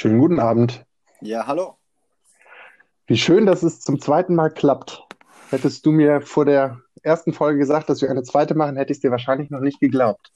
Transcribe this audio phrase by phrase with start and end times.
[0.00, 0.82] Schönen guten Abend.
[1.20, 1.76] Ja, hallo.
[3.06, 5.06] Wie schön, dass es zum zweiten Mal klappt.
[5.50, 8.96] Hättest du mir vor der ersten Folge gesagt, dass wir eine zweite machen, hätte ich
[8.96, 10.32] es dir wahrscheinlich noch nicht geglaubt.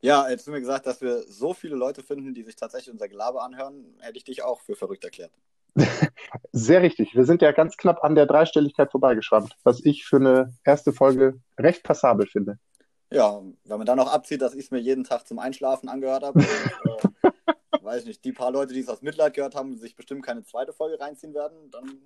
[0.00, 3.08] Ja, hättest du mir gesagt, dass wir so viele Leute finden, die sich tatsächlich unser
[3.08, 5.32] Gelaber anhören, hätte ich dich auch für verrückt erklärt.
[6.52, 7.14] Sehr richtig.
[7.14, 11.38] Wir sind ja ganz knapp an der Dreistelligkeit vorbeigeschrammt, was ich für eine erste Folge
[11.58, 12.58] recht passabel finde.
[13.12, 16.22] Ja, wenn man dann noch abzieht, dass ich es mir jeden Tag zum Einschlafen angehört
[16.22, 16.38] habe,
[16.84, 17.29] und, äh,
[17.90, 20.72] weiß nicht, die paar Leute, die es aus Mitleid gehört haben, sich bestimmt keine zweite
[20.72, 21.98] Folge reinziehen werden, dann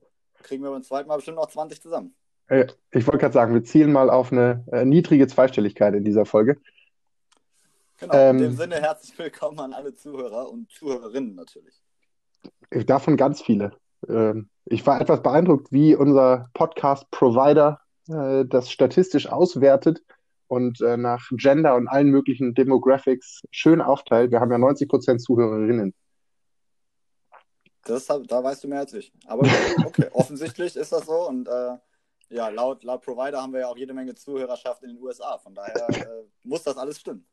[0.43, 2.15] kriegen wir beim zweiten Mal bestimmt noch 20 zusammen.
[2.91, 6.59] Ich wollte gerade sagen, wir zielen mal auf eine äh, niedrige Zweistelligkeit in dieser Folge.
[7.99, 11.83] Genau, ähm, in dem Sinne herzlich willkommen an alle Zuhörer und Zuhörerinnen natürlich.
[12.87, 13.73] Davon ganz viele.
[14.09, 20.03] Ähm, ich war etwas beeindruckt, wie unser Podcast-Provider äh, das statistisch auswertet
[20.55, 24.31] und äh, nach Gender und allen möglichen Demographics schön aufteilt.
[24.31, 25.93] Wir haben ja 90% Zuhörerinnen.
[27.85, 29.13] Das, da weißt du mehr als ich.
[29.27, 29.43] Aber
[29.85, 31.77] okay, offensichtlich ist das so und äh,
[32.31, 35.39] ja, laut, laut Provider haben wir ja auch jede Menge Zuhörerschaft in den USA.
[35.39, 37.27] Von daher äh, muss das alles stimmen.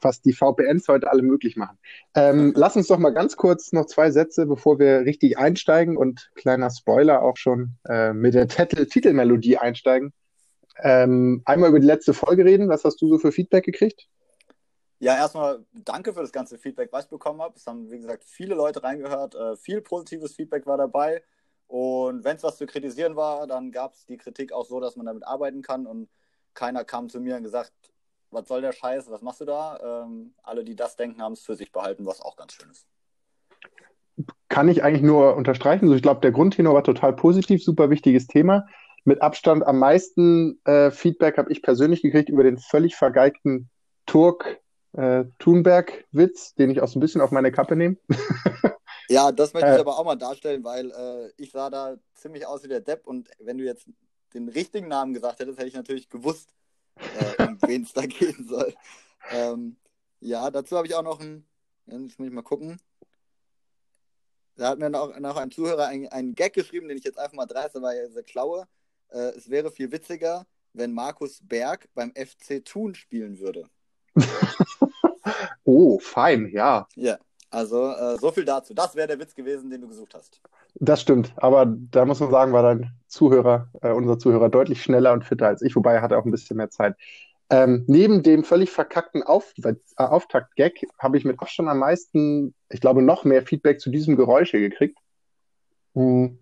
[0.00, 1.78] Was die VPNs heute alle möglich machen.
[2.14, 6.30] Ähm, lass uns doch mal ganz kurz noch zwei Sätze, bevor wir richtig einsteigen und
[6.34, 10.12] kleiner Spoiler auch schon äh, mit der Titel Titelmelodie einsteigen.
[10.82, 12.68] Ähm, einmal über die letzte Folge reden.
[12.68, 14.08] Was hast du so für Feedback gekriegt?
[14.98, 17.54] Ja, erstmal danke für das ganze Feedback, was ich bekommen habe.
[17.56, 19.34] Es haben, wie gesagt, viele Leute reingehört.
[19.34, 21.22] Äh, viel positives Feedback war dabei.
[21.68, 24.96] Und wenn es was zu kritisieren war, dann gab es die Kritik auch so, dass
[24.96, 25.86] man damit arbeiten kann.
[25.86, 26.08] Und
[26.52, 27.72] keiner kam zu mir und gesagt,
[28.30, 30.04] was soll der Scheiß, was machst du da?
[30.04, 32.86] Ähm, alle, die das denken, haben es für sich behalten, was auch ganz schön ist.
[34.48, 35.86] Kann ich eigentlich nur unterstreichen.
[35.86, 38.66] Also ich glaube, der Grundtenor war total positiv, super wichtiges Thema
[39.04, 43.70] mit Abstand am meisten äh, Feedback habe ich persönlich gekriegt über den völlig vergeigten
[44.06, 44.60] Turk
[44.92, 47.96] äh, Thunberg-Witz, den ich auch so ein bisschen auf meine Kappe nehme.
[49.08, 52.46] ja, das möchte ich äh, aber auch mal darstellen, weil äh, ich sah da ziemlich
[52.46, 53.86] aus wie der Depp und wenn du jetzt
[54.34, 56.52] den richtigen Namen gesagt hättest, hätte ich natürlich gewusst,
[56.96, 58.74] äh, um wen es da gehen soll.
[59.30, 59.76] Ähm,
[60.20, 61.46] ja, dazu habe ich auch noch ein,
[61.86, 62.80] jetzt muss ich mal gucken.
[64.56, 67.46] Da hat mir noch, noch ein Zuhörer einen, Gag geschrieben, den ich jetzt einfach mal
[67.46, 68.68] dreiste, weil er sehr klaue.
[69.10, 73.64] Äh, es wäre viel witziger, wenn Markus Berg beim FC Thun spielen würde.
[75.64, 76.86] oh, fein, ja.
[76.94, 77.18] Ja,
[77.50, 78.74] also äh, so viel dazu.
[78.74, 80.40] Das wäre der Witz gewesen, den du gesucht hast.
[80.74, 85.12] Das stimmt, aber da muss man sagen, war dein Zuhörer, äh, unser Zuhörer, deutlich schneller
[85.12, 86.96] und fitter als ich, wobei er hatte auch ein bisschen mehr Zeit.
[87.52, 92.80] Ähm, neben dem völlig verkackten Auf äh, Auftakt-Gag habe ich mit Abstand am meisten, ich
[92.80, 94.98] glaube, noch mehr Feedback zu diesem Geräusch gekriegt.
[95.94, 96.38] Hm.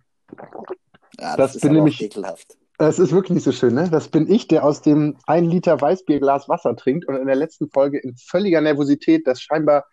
[1.21, 2.57] Ja, das, das bin nämlich ekelhaft.
[2.79, 3.89] Das ist wirklich nicht so schön, ne?
[3.91, 7.69] Das bin ich, der aus dem 1 Liter Weißbierglas Wasser trinkt und in der letzten
[7.69, 9.85] Folge in völliger Nervosität das scheinbar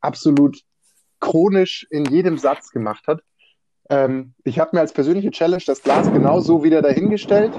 [0.00, 0.62] absolut
[1.20, 3.22] chronisch in jedem Satz gemacht hat.
[3.90, 7.52] Ähm, ich habe mir als persönliche Challenge das Glas genauso wieder dahingestellt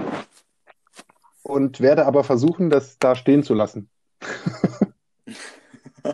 [1.44, 3.90] und werde aber versuchen, das da stehen zu lassen.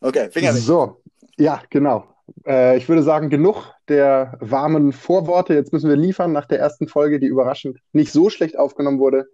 [0.00, 0.62] okay, Finger weg.
[0.62, 1.02] So,
[1.36, 2.06] ja, genau.
[2.46, 5.54] Äh, ich würde sagen, genug der warmen Vorworte.
[5.54, 9.28] Jetzt müssen wir liefern nach der ersten Folge, die überraschend nicht so schlecht aufgenommen wurde.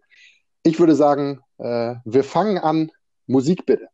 [0.63, 2.91] Ich würde sagen, äh, wir fangen an.
[3.27, 3.89] Musik bitte.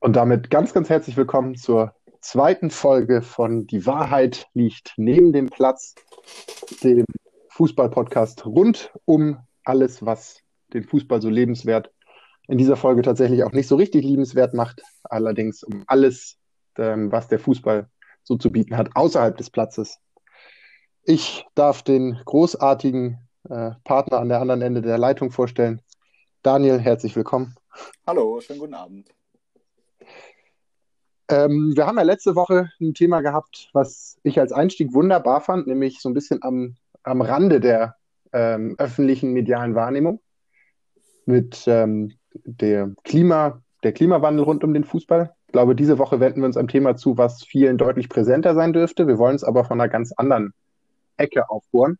[0.00, 5.50] Und damit ganz, ganz herzlich willkommen zur zweiten Folge von Die Wahrheit liegt neben dem
[5.50, 5.94] Platz,
[6.82, 7.04] dem
[7.50, 10.40] Fußball-Podcast rund um alles, was
[10.72, 11.90] den Fußball so lebenswert
[12.48, 16.38] in dieser Folge tatsächlich auch nicht so richtig liebenswert macht, allerdings um alles,
[16.76, 17.88] ähm, was der Fußball
[18.22, 19.98] so zu bieten hat, außerhalb des Platzes.
[21.04, 23.18] Ich darf den großartigen
[23.48, 25.82] äh, Partner an der anderen Ende der Leitung vorstellen.
[26.42, 27.56] Daniel, herzlich willkommen.
[28.06, 29.08] Hallo, schönen guten Abend.
[31.32, 35.66] Ähm, wir haben ja letzte Woche ein Thema gehabt, was ich als Einstieg wunderbar fand,
[35.66, 37.96] nämlich so ein bisschen am, am Rande der
[38.34, 40.20] ähm, öffentlichen medialen Wahrnehmung
[41.24, 42.12] mit ähm,
[42.44, 45.32] der, Klima, der Klimawandel rund um den Fußball.
[45.46, 48.74] Ich glaube, diese Woche wenden wir uns einem Thema zu, was vielen deutlich präsenter sein
[48.74, 49.06] dürfte.
[49.06, 50.52] Wir wollen es aber von einer ganz anderen
[51.16, 51.98] Ecke aufbohren.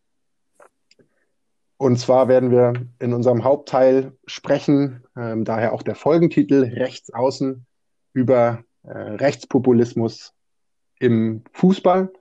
[1.77, 7.65] Und zwar werden wir in unserem Hauptteil sprechen, ähm, daher auch der Folgentitel Rechts außen,
[8.13, 10.33] über Rechtspopulismus
[10.99, 12.11] im Fußball.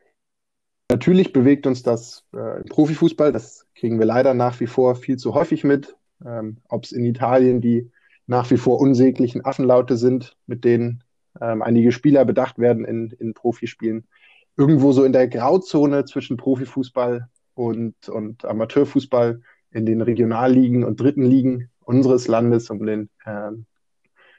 [0.90, 5.16] Natürlich bewegt uns das äh, im Profifußball, das kriegen wir leider nach wie vor viel
[5.16, 5.96] zu häufig mit.
[6.24, 7.90] Ähm, Ob es in Italien die
[8.26, 11.02] nach wie vor unsäglichen Affenlaute sind, mit denen
[11.40, 14.06] ähm, einige Spieler bedacht werden in, in Profispielen.
[14.56, 21.24] Irgendwo so in der Grauzone zwischen Profifußball und, und Amateurfußball in den Regionalligen und dritten
[21.24, 23.66] Ligen unseres Landes, um den ähm,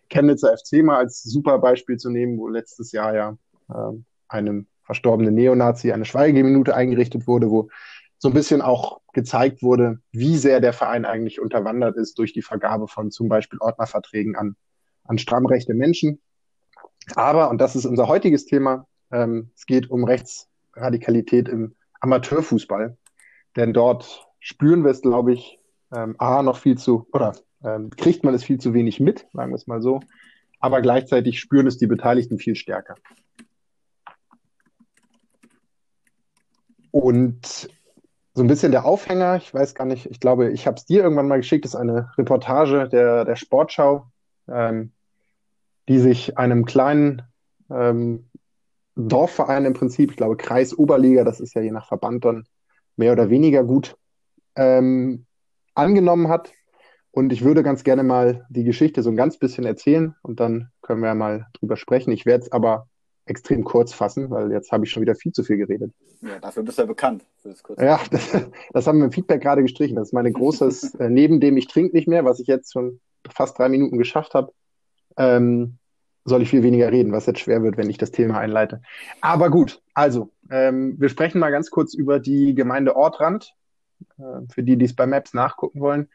[0.09, 3.37] Chemnitzer FC mal als super Beispiel zu nehmen, wo letztes Jahr ja
[3.73, 7.69] ähm, einem verstorbenen Neonazi eine Schweigeminute eingerichtet wurde, wo
[8.17, 12.41] so ein bisschen auch gezeigt wurde, wie sehr der Verein eigentlich unterwandert ist durch die
[12.41, 14.55] Vergabe von zum Beispiel Ordnerverträgen an,
[15.03, 16.21] an strammrechte Menschen.
[17.15, 22.97] Aber, und das ist unser heutiges Thema, ähm, es geht um Rechtsradikalität im Amateurfußball.
[23.55, 25.59] Denn dort spüren wir es, glaube ich,
[25.93, 27.33] ähm, A, noch viel zu, oder
[27.63, 29.99] ähm, kriegt man es viel zu wenig mit, sagen wir es mal so.
[30.59, 32.95] Aber gleichzeitig spüren es die Beteiligten viel stärker.
[36.91, 37.69] Und
[38.35, 41.03] so ein bisschen der Aufhänger, ich weiß gar nicht, ich glaube, ich habe es dir
[41.03, 44.07] irgendwann mal geschickt, ist eine Reportage der, der Sportschau,
[44.47, 44.91] ähm,
[45.87, 47.23] die sich einem kleinen
[47.69, 48.29] ähm,
[48.95, 52.45] Dorfverein im Prinzip, ich glaube Kreis Oberliga, das ist ja je nach Verband dann
[52.95, 53.97] mehr oder weniger gut,
[54.55, 55.25] ähm,
[55.73, 56.53] angenommen hat.
[57.15, 60.71] Und ich würde ganz gerne mal die Geschichte so ein ganz bisschen erzählen und dann
[60.81, 62.11] können wir mal drüber sprechen.
[62.11, 62.87] Ich werde es aber
[63.25, 65.93] extrem kurz fassen, weil jetzt habe ich schon wieder viel zu viel geredet.
[66.21, 67.23] Ja, dafür bist du ja bekannt.
[67.37, 68.35] Für das kurze ja, das,
[68.73, 69.95] das, haben wir im Feedback gerade gestrichen.
[69.95, 72.99] Das ist meine großes, äh, neben dem ich trinke nicht mehr, was ich jetzt schon
[73.29, 74.51] fast drei Minuten geschafft habe,
[75.15, 75.77] ähm,
[76.25, 78.81] soll ich viel weniger reden, was jetzt schwer wird, wenn ich das Thema einleite.
[79.21, 83.53] Aber gut, also, ähm, wir sprechen mal ganz kurz über die Gemeinde Ortrand,
[84.17, 86.09] äh, für die, die es bei Maps nachgucken wollen.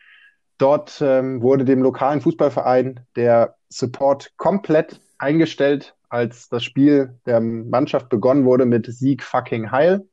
[0.58, 8.08] Dort ähm, wurde dem lokalen Fußballverein der Support komplett eingestellt als das Spiel der Mannschaft
[8.08, 10.08] begonnen wurde mit Sieg fucking Heil.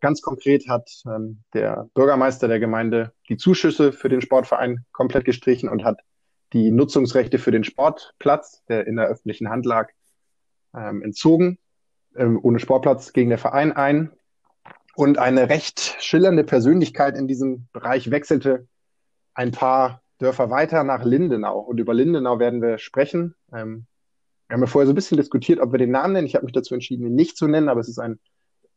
[0.00, 5.68] Ganz konkret hat ähm, der Bürgermeister der Gemeinde die Zuschüsse für den Sportverein komplett gestrichen
[5.68, 6.00] und hat
[6.52, 9.90] die Nutzungsrechte für den Sportplatz, der in der öffentlichen Hand lag,
[10.74, 11.58] ähm, entzogen.
[12.16, 14.12] Ähm, ohne Sportplatz ging der Verein ein.
[14.94, 18.66] Und eine recht schillernde Persönlichkeit in diesem Bereich wechselte
[19.36, 21.60] ein paar Dörfer weiter nach Lindenau.
[21.60, 23.34] Und über Lindenau werden wir sprechen.
[23.52, 23.86] Ähm,
[24.48, 26.26] wir haben ja vorher so ein bisschen diskutiert, ob wir den Namen nennen.
[26.26, 28.18] Ich habe mich dazu entschieden, ihn nicht zu nennen, aber es ist ein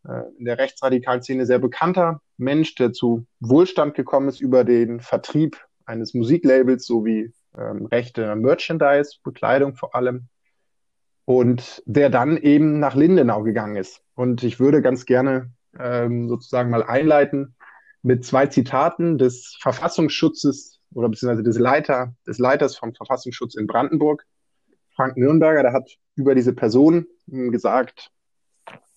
[0.07, 4.99] äh, in der rechtsradikalen Szene sehr bekannter Mensch, der zu Wohlstand gekommen ist über den
[4.99, 10.27] Vertrieb eines Musiklabels sowie ähm, rechte Merchandise, Bekleidung vor allem.
[11.25, 14.01] Und der dann eben nach Lindenau gegangen ist.
[14.15, 17.55] Und ich würde ganz gerne ähm, sozusagen mal einleiten
[18.01, 24.25] mit zwei Zitaten des Verfassungsschutzes oder beziehungsweise des Leiter, des Leiters vom Verfassungsschutz in Brandenburg,
[24.95, 28.11] Frank Nürnberger, der hat über diese Person hm, gesagt,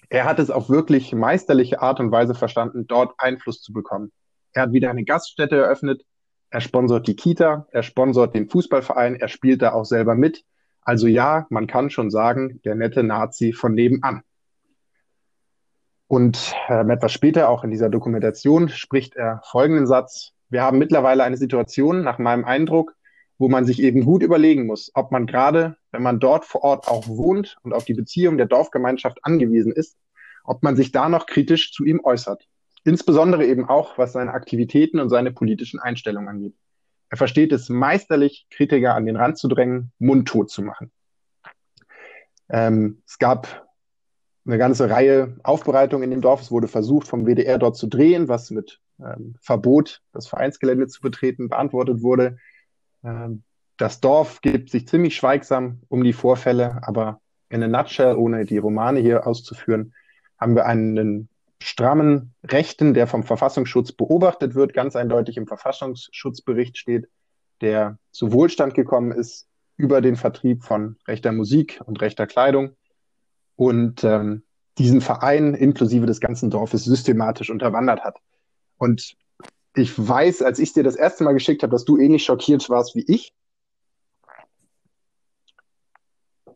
[0.08, 4.12] er hat es auf wirklich meisterliche Art und Weise verstanden, dort Einfluss zu bekommen.
[4.52, 6.04] Er hat wieder eine Gaststätte eröffnet,
[6.50, 10.44] er sponsort die Kita, er sponsort den Fußballverein, er spielt da auch selber mit.
[10.82, 14.22] Also ja, man kann schon sagen, der nette Nazi von nebenan.
[16.12, 20.35] Und äh, etwas später, auch in dieser Dokumentation, spricht er folgenden Satz.
[20.50, 22.94] Wir haben mittlerweile eine Situation, nach meinem Eindruck,
[23.38, 26.87] wo man sich eben gut überlegen muss, ob man gerade, wenn man dort vor Ort
[26.87, 29.97] auch wohnt und auf die Beziehung der Dorfgemeinschaft angewiesen ist,
[30.44, 32.47] ob man sich da noch kritisch zu ihm äußert.
[32.85, 36.55] Insbesondere eben auch, was seine Aktivitäten und seine politischen Einstellungen angeht.
[37.09, 40.93] Er versteht es meisterlich, Kritiker an den Rand zu drängen, mundtot zu machen.
[42.50, 43.62] Ähm, es gab
[44.44, 46.40] eine ganze Reihe Aufbereitungen in dem Dorf.
[46.40, 51.00] Es wurde versucht, vom WDR dort zu drehen, was mit ähm, Verbot, das Vereinsgelände zu
[51.00, 52.38] betreten, beantwortet wurde.
[53.04, 53.44] Ähm,
[53.76, 58.58] das Dorf gibt sich ziemlich schweigsam um die Vorfälle, aber in a nutshell, ohne die
[58.58, 59.94] Romane hier auszuführen,
[60.38, 61.28] haben wir einen
[61.62, 67.08] strammen Rechten, der vom Verfassungsschutz beobachtet wird, ganz eindeutig im Verfassungsschutzbericht steht,
[67.61, 69.46] der zu Wohlstand gekommen ist
[69.76, 72.76] über den Vertrieb von rechter Musik und rechter Kleidung
[73.56, 74.42] und ähm,
[74.78, 78.18] diesen Verein inklusive des ganzen Dorfes systematisch unterwandert hat.
[78.78, 79.16] Und
[79.75, 82.94] ich weiß, als ich dir das erste Mal geschickt habe, dass du ähnlich schockiert warst
[82.94, 83.35] wie ich.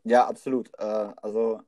[0.05, 0.71] Ja, absolut.
[0.79, 1.61] Äh, also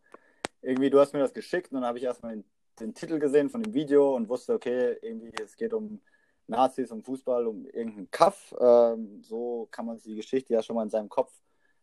[0.63, 2.45] irgendwie, du hast mir das geschickt und dann habe ich erstmal den,
[2.79, 6.01] den, Titel gesehen von dem Video und wusste, okay, irgendwie es geht um
[6.47, 8.55] Nazis, um Fußball, um irgendeinen Kaff.
[8.61, 11.33] Ähm, so kann man sich die Geschichte ja schon mal in seinem Kopf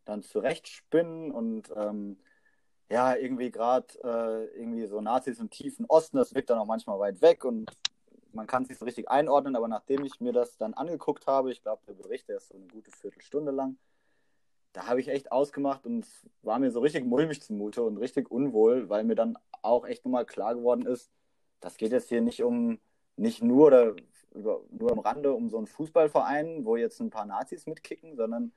[0.06, 2.18] dann zurechtspinnen und ähm,
[2.89, 7.00] ja, irgendwie gerade äh, irgendwie so Nazis im tiefen Osten, das wirkt dann auch manchmal
[7.00, 7.72] weit weg und
[8.34, 11.51] man kann es nicht so richtig einordnen, aber nachdem ich mir das dann angeguckt habe,
[11.51, 13.77] ich glaube, der Bericht, der ist so eine gute Viertelstunde lang,
[14.74, 18.30] da habe ich echt ausgemacht und es war mir so richtig mulmig zumute und richtig
[18.30, 21.10] unwohl, weil mir dann auch echt nochmal klar geworden ist,
[21.62, 22.80] das geht jetzt hier nicht um,
[23.15, 23.96] nicht nur oder
[24.34, 28.51] über, nur am Rande um so einen Fußballverein, wo jetzt ein paar Nazis mitkicken, sondern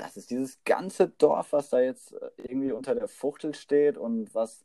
[0.00, 4.34] das ist dieses ganze Dorf, was da jetzt äh, irgendwie unter der Fuchtel steht und
[4.34, 4.64] was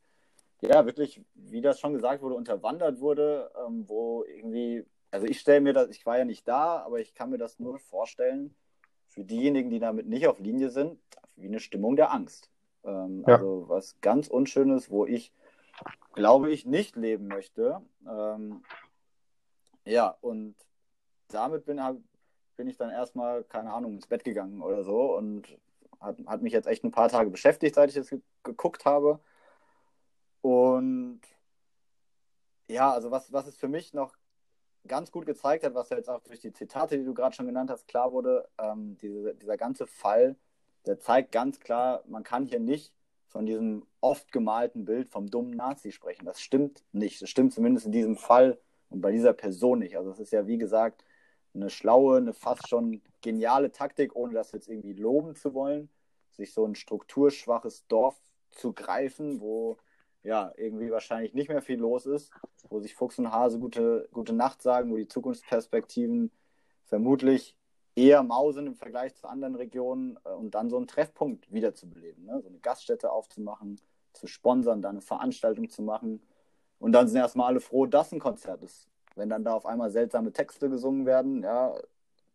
[0.61, 5.59] ja wirklich, wie das schon gesagt wurde, unterwandert wurde, ähm, wo irgendwie, also ich stelle
[5.61, 8.55] mir das, ich war ja nicht da, aber ich kann mir das nur vorstellen,
[9.07, 10.99] für diejenigen, die damit nicht auf Linie sind,
[11.35, 12.49] wie eine Stimmung der Angst.
[12.83, 13.35] Ähm, ja.
[13.35, 15.33] Also was ganz Unschönes, wo ich,
[16.13, 17.81] glaube ich, nicht leben möchte.
[18.09, 18.63] Ähm,
[19.85, 20.55] ja, und
[21.27, 21.79] damit bin,
[22.55, 25.47] bin ich dann erstmal, keine Ahnung, ins Bett gegangen oder so und
[25.99, 29.19] hat, hat mich jetzt echt ein paar Tage beschäftigt, seit ich es geguckt habe.
[30.41, 31.21] Und
[32.67, 34.15] ja, also was, was es für mich noch
[34.87, 37.71] ganz gut gezeigt hat, was jetzt auch durch die Zitate, die du gerade schon genannt
[37.71, 40.35] hast, klar wurde, ähm, diese, dieser ganze Fall,
[40.85, 42.93] der zeigt ganz klar, man kann hier nicht
[43.27, 46.25] von diesem oft gemalten Bild vom dummen Nazi sprechen.
[46.25, 47.21] Das stimmt nicht.
[47.21, 48.59] Das stimmt zumindest in diesem Fall
[48.89, 49.97] und bei dieser Person nicht.
[49.97, 51.03] Also es ist ja, wie gesagt,
[51.55, 55.89] eine schlaue, eine fast schon geniale Taktik, ohne das jetzt irgendwie loben zu wollen,
[56.31, 58.15] sich so ein strukturschwaches Dorf
[58.51, 59.77] zu greifen, wo
[60.23, 62.31] ja irgendwie wahrscheinlich nicht mehr viel los ist,
[62.69, 66.31] wo sich Fuchs und Hase gute, gute Nacht sagen, wo die Zukunftsperspektiven
[66.83, 67.55] vermutlich
[67.95, 72.41] eher mausen im Vergleich zu anderen Regionen äh, und dann so einen Treffpunkt wiederzubeleben, ne?
[72.41, 73.79] so eine Gaststätte aufzumachen,
[74.13, 76.21] zu sponsern, da eine Veranstaltung zu machen.
[76.79, 78.89] Und dann sind erstmal alle froh, dass ein Konzert ist.
[79.15, 81.75] Wenn dann da auf einmal seltsame Texte gesungen werden, ja,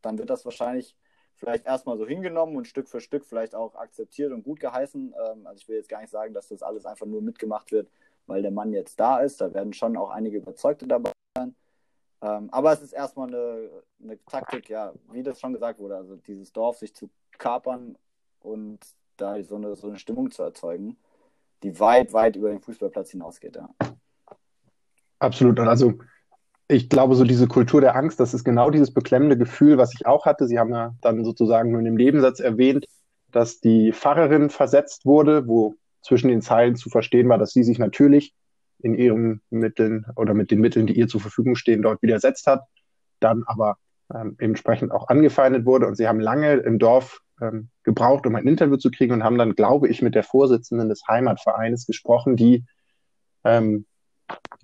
[0.03, 0.97] dann wird das wahrscheinlich
[1.37, 5.15] vielleicht erstmal so hingenommen und Stück für Stück vielleicht auch akzeptiert und gut geheißen.
[5.15, 7.91] Ähm, also ich will jetzt gar nicht sagen, dass das alles einfach nur mitgemacht wird,
[8.27, 9.41] weil der Mann jetzt da ist.
[9.41, 11.55] Da werden schon auch einige Überzeugte dabei sein.
[12.23, 13.71] Ähm, aber es ist erstmal eine,
[14.03, 17.09] eine Taktik, ja, wie das schon gesagt wurde, also dieses Dorf sich zu
[17.39, 17.97] kapern
[18.41, 18.79] und
[19.17, 20.99] da so eine, so eine Stimmung zu erzeugen,
[21.63, 23.71] die weit, weit über den Fußballplatz hinausgeht, ja.
[25.19, 25.59] Absolut.
[25.59, 25.95] Und also
[26.71, 30.07] ich glaube, so diese Kultur der Angst, das ist genau dieses beklemmende Gefühl, was ich
[30.07, 30.47] auch hatte.
[30.47, 32.87] Sie haben ja dann sozusagen nur in dem Nebensatz erwähnt,
[33.33, 37.79] dass die Pfarrerin versetzt wurde, wo zwischen den Zeilen zu verstehen war, dass sie sich
[37.79, 38.35] natürlich
[38.79, 42.62] in ihren Mitteln oder mit den Mitteln, die ihr zur Verfügung stehen, dort widersetzt hat,
[43.19, 43.77] dann aber
[44.15, 45.87] ähm, entsprechend auch angefeindet wurde.
[45.87, 49.39] Und sie haben lange im Dorf ähm, gebraucht, um ein Interview zu kriegen und haben
[49.39, 52.65] dann, glaube ich, mit der Vorsitzenden des Heimatvereines gesprochen, die
[53.45, 53.87] ähm,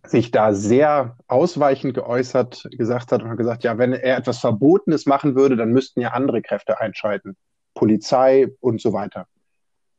[0.05, 5.07] sich da sehr ausweichend geäußert, gesagt hat und hat gesagt, ja, wenn er etwas Verbotenes
[5.07, 7.37] machen würde, dann müssten ja andere Kräfte einschalten.
[7.75, 9.27] Polizei und so weiter.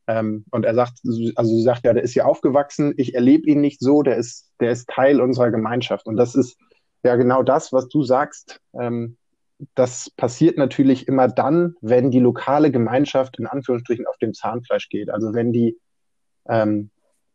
[0.06, 1.00] Ähm, und er sagt,
[1.36, 4.50] also sie sagt ja, der ist hier aufgewachsen, ich erlebe ihn nicht so, der ist,
[4.60, 6.06] der ist Teil unserer Gemeinschaft.
[6.06, 6.56] Und das ist
[7.04, 8.60] ja genau das, was du sagst.
[8.72, 9.16] Ähm,
[9.74, 15.10] das passiert natürlich immer dann, wenn die lokale Gemeinschaft in Anführungsstrichen auf dem Zahnfleisch geht.
[15.10, 15.76] Also wenn die
[16.48, 16.90] ähm,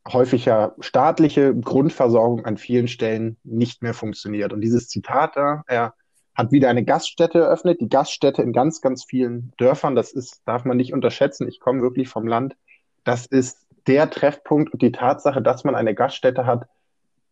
[0.08, 4.54] häufig ja staatliche Grundversorgung an vielen Stellen nicht mehr funktioniert.
[4.54, 5.94] Und dieses Zitat da, er
[6.36, 10.66] hat wieder eine Gaststätte eröffnet, die Gaststätte in ganz, ganz vielen Dörfern, das ist, darf
[10.66, 11.48] man nicht unterschätzen.
[11.48, 12.56] Ich komme wirklich vom Land.
[13.04, 16.68] Das ist der Treffpunkt und die Tatsache, dass man eine Gaststätte hat,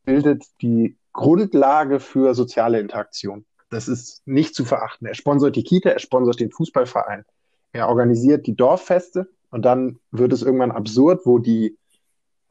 [0.06, 3.46] bildet die Grundlage für soziale Interaktion.
[3.70, 5.08] Das ist nicht zu verachten.
[5.08, 7.26] Er sponsert die Kita, er sponsert den Fußballverein.
[7.72, 11.78] Er organisiert die Dorffeste und dann wird es irgendwann absurd, wo die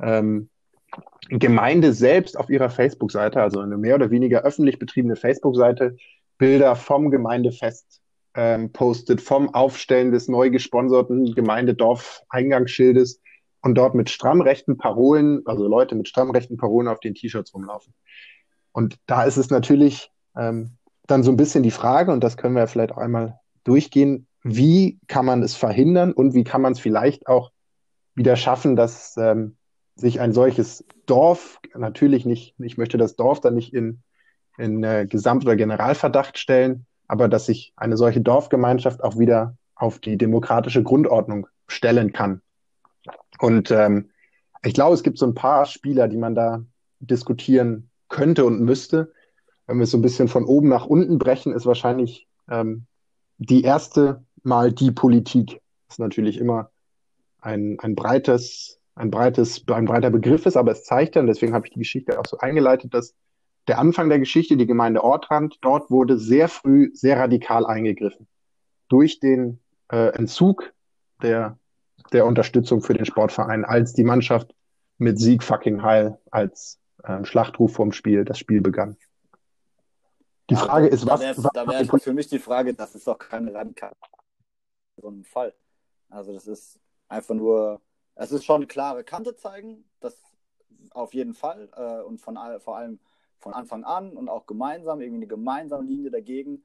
[0.02, 0.48] ähm,
[1.28, 5.96] Gemeinde selbst auf ihrer Facebook-Seite, also eine mehr oder weniger öffentlich betriebene Facebook-Seite,
[6.38, 8.00] Bilder vom Gemeindefest
[8.34, 13.20] ähm, postet, vom Aufstellen des neu gesponserten Gemeindedorf-Eingangsschildes
[13.62, 17.54] und dort mit stramm rechten Parolen, also Leute mit stramm rechten Parolen auf den T-Shirts
[17.54, 17.94] rumlaufen.
[18.72, 20.76] Und da ist es natürlich ähm,
[21.06, 24.98] dann so ein bisschen die Frage, und das können wir vielleicht auch einmal durchgehen, wie
[25.06, 27.50] kann man es verhindern und wie kann man es vielleicht auch
[28.14, 29.56] wieder schaffen, dass ähm,
[30.00, 34.02] sich ein solches Dorf, natürlich nicht, ich möchte das Dorf dann nicht in,
[34.58, 39.98] in äh, Gesamt- oder Generalverdacht stellen, aber dass sich eine solche Dorfgemeinschaft auch wieder auf
[39.98, 42.42] die demokratische Grundordnung stellen kann.
[43.38, 44.10] Und ähm,
[44.62, 46.62] ich glaube, es gibt so ein paar Spieler, die man da
[47.00, 49.12] diskutieren könnte und müsste.
[49.66, 52.86] Wenn wir es so ein bisschen von oben nach unten brechen, ist wahrscheinlich ähm,
[53.38, 55.60] die erste Mal die Politik.
[55.88, 56.70] Das ist natürlich immer
[57.40, 61.66] ein, ein breites ein, breites, ein breiter Begriff ist, aber es zeigt dann, deswegen habe
[61.66, 63.14] ich die Geschichte auch so eingeleitet, dass
[63.68, 68.26] der Anfang der Geschichte, die Gemeinde Ortrand, dort wurde sehr früh sehr radikal eingegriffen.
[68.88, 69.60] Durch den
[69.92, 70.72] äh, Entzug
[71.22, 71.58] der,
[72.12, 74.54] der Unterstützung für den Sportverein, als die Mannschaft
[74.98, 78.96] mit Sieg fucking heil als äh, Schlachtruf vorm Spiel das Spiel begann.
[80.48, 81.20] Die ja, Frage ist, was.
[81.20, 83.94] Da wäre wär für mich die Frage, das ist doch keine radikale
[85.00, 85.54] so ein Fall.
[86.08, 87.80] Also das ist einfach nur
[88.20, 90.22] es ist schon klare Kante zeigen, das
[90.90, 92.98] auf jeden Fall äh, und von vor allem
[93.38, 96.62] von Anfang an und auch gemeinsam, irgendwie eine gemeinsame Linie dagegen.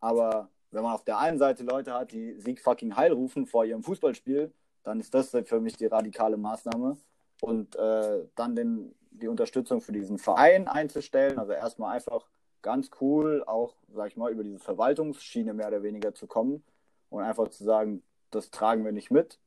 [0.00, 3.64] Aber wenn man auf der einen Seite Leute hat, die Sieg fucking Heil rufen vor
[3.64, 6.96] ihrem Fußballspiel, dann ist das für mich die radikale Maßnahme.
[7.40, 12.26] Und äh, dann den, die Unterstützung für diesen Verein einzustellen, also erstmal einfach
[12.62, 16.64] ganz cool, auch, sag ich mal, über diese Verwaltungsschiene mehr oder weniger zu kommen
[17.10, 19.38] und einfach zu sagen, das tragen wir nicht mit.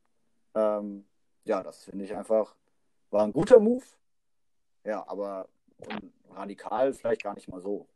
[0.54, 1.04] Ähm,
[1.44, 2.54] ja, das finde ich einfach,
[3.10, 3.84] war ein guter Move.
[4.84, 5.48] Ja, aber
[6.30, 7.86] radikal vielleicht gar nicht mal so.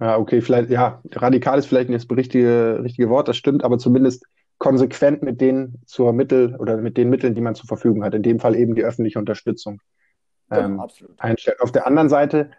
[0.00, 3.78] Ja, okay, vielleicht, ja, radikal ist vielleicht nicht das richtige, richtige Wort, das stimmt, aber
[3.78, 4.24] zumindest
[4.58, 8.14] konsequent mit den zur Mittel oder mit den Mitteln, die man zur Verfügung hat.
[8.14, 9.80] In dem Fall eben die öffentliche Unterstützung.
[10.50, 11.20] Ja, ähm, absolut.
[11.20, 11.58] Einstellen.
[11.60, 12.50] Auf der anderen Seite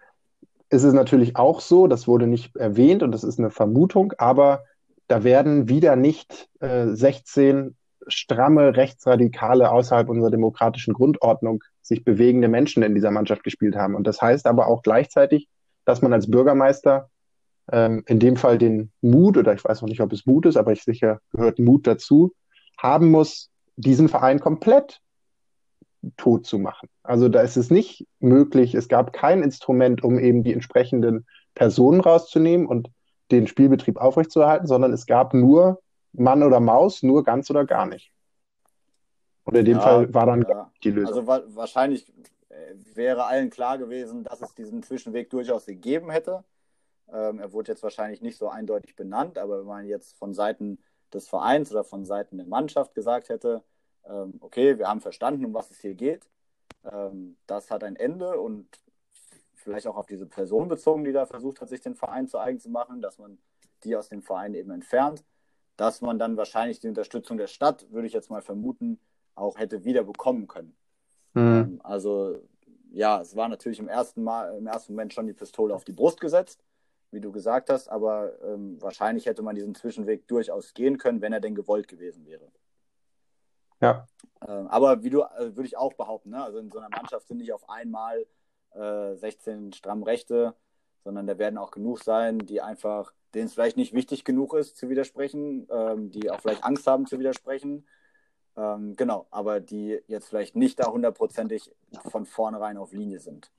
[0.70, 4.64] ist es natürlich auch so, das wurde nicht erwähnt und das ist eine Vermutung, aber
[5.08, 7.76] da werden wieder nicht äh, 16
[8.08, 13.96] stramme Rechtsradikale außerhalb unserer demokratischen Grundordnung sich bewegende Menschen in dieser Mannschaft gespielt haben.
[13.96, 15.48] Und das heißt aber auch gleichzeitig,
[15.86, 17.10] dass man als Bürgermeister
[17.72, 20.58] ähm, in dem Fall den Mut, oder ich weiß noch nicht, ob es Mut ist,
[20.58, 22.34] aber ich sicher gehört Mut dazu,
[22.78, 25.02] haben muss, diesen Verein komplett
[26.18, 26.88] tot zu machen.
[27.04, 32.02] Also da ist es nicht möglich, es gab kein Instrument, um eben die entsprechenden Personen
[32.02, 32.90] rauszunehmen und
[33.32, 35.82] den Spielbetrieb aufrechtzuerhalten, sondern es gab nur
[36.18, 38.12] Mann oder Maus, nur ganz oder gar nicht.
[39.44, 40.72] Und in dem ja, Fall war dann ja.
[40.84, 41.16] die Lösung.
[41.16, 42.12] Also wa wahrscheinlich
[42.50, 46.44] äh, wäre allen klar gewesen, dass es diesen Zwischenweg durchaus gegeben hätte.
[47.14, 50.80] Ähm, er wurde jetzt wahrscheinlich nicht so eindeutig benannt, aber wenn man jetzt von Seiten
[51.14, 53.64] des Vereins oder von Seiten der Mannschaft gesagt hätte,
[54.08, 56.28] ähm, okay, wir haben verstanden, um was es hier geht,
[56.92, 58.68] ähm, das hat ein Ende und
[59.54, 62.60] vielleicht auch auf diese Person bezogen, die da versucht hat, sich den Verein zu eigen
[62.60, 63.38] zu machen, dass man
[63.84, 65.24] die aus dem Verein eben entfernt,
[65.78, 69.00] dass man dann wahrscheinlich die Unterstützung der Stadt, würde ich jetzt mal vermuten,
[69.36, 70.76] auch hätte wieder bekommen können.
[71.34, 71.82] Mhm.
[71.84, 72.42] Also
[72.92, 75.92] ja, es war natürlich im ersten Mal, im ersten Moment schon die Pistole auf die
[75.92, 76.64] Brust gesetzt,
[77.12, 81.34] wie du gesagt hast, aber ähm, wahrscheinlich hätte man diesen Zwischenweg durchaus gehen können, wenn
[81.34, 82.50] er denn gewollt gewesen wäre.
[83.82, 84.08] Ja.
[84.48, 86.44] Ähm, aber wie du, also würde ich auch behaupten, ne?
[86.44, 88.26] also in so einer Mannschaft sind nicht auf einmal
[88.72, 90.56] äh, 16 stramm Rechte,
[91.04, 94.78] sondern da werden auch genug sein, die einfach, denen es vielleicht nicht wichtig genug ist
[94.78, 97.86] zu widersprechen, ähm, die auch vielleicht Angst haben zu widersprechen.
[98.58, 101.72] Ähm, genau, aber die jetzt vielleicht nicht da hundertprozentig
[102.10, 103.52] von vornherein auf Linie sind.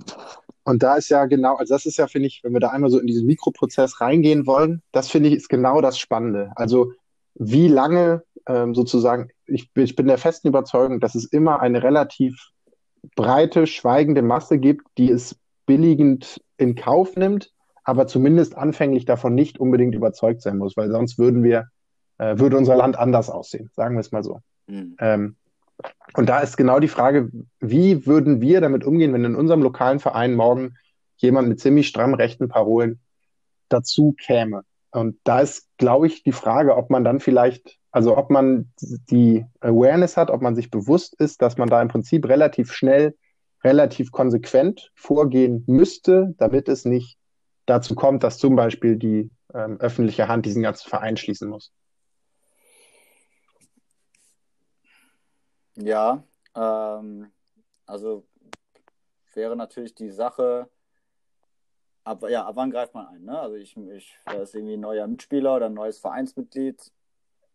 [0.64, 2.90] Und da ist ja genau, also das ist ja, finde ich, wenn wir da einmal
[2.90, 6.50] so in diesen Mikroprozess reingehen wollen, das finde ich ist genau das Spannende.
[6.56, 6.92] Also
[7.34, 12.52] wie lange ähm, sozusagen, ich, ich bin der festen Überzeugung, dass es immer eine relativ
[13.14, 15.36] breite, schweigende Masse gibt, die es
[15.66, 17.52] billigend in Kauf nimmt,
[17.86, 21.68] aber zumindest anfänglich davon nicht unbedingt überzeugt sein muss, weil sonst würden wir,
[22.18, 24.40] äh, würde unser Land anders aussehen, sagen wir es mal so.
[24.66, 24.96] Mhm.
[24.98, 25.36] Ähm,
[26.14, 30.00] und da ist genau die Frage, wie würden wir damit umgehen, wenn in unserem lokalen
[30.00, 30.74] Verein morgen
[31.16, 32.98] jemand mit ziemlich stramm rechten Parolen
[33.68, 34.62] dazu käme?
[34.90, 39.44] Und da ist, glaube ich, die Frage, ob man dann vielleicht, also ob man die
[39.60, 43.14] Awareness hat, ob man sich bewusst ist, dass man da im Prinzip relativ schnell,
[43.62, 47.16] relativ konsequent vorgehen müsste, damit es nicht
[47.66, 51.72] dazu kommt, dass zum Beispiel die ähm, öffentliche Hand diesen ganzen Verein schließen muss.
[55.76, 56.24] Ja,
[56.54, 57.30] ähm,
[57.84, 58.26] also
[59.34, 60.70] wäre natürlich die Sache,
[62.04, 63.24] ab, ja, ab wann greift man ein?
[63.24, 63.38] Ne?
[63.38, 66.90] Also ich, ich, da ist irgendwie ein neuer Mitspieler oder ein neues Vereinsmitglied,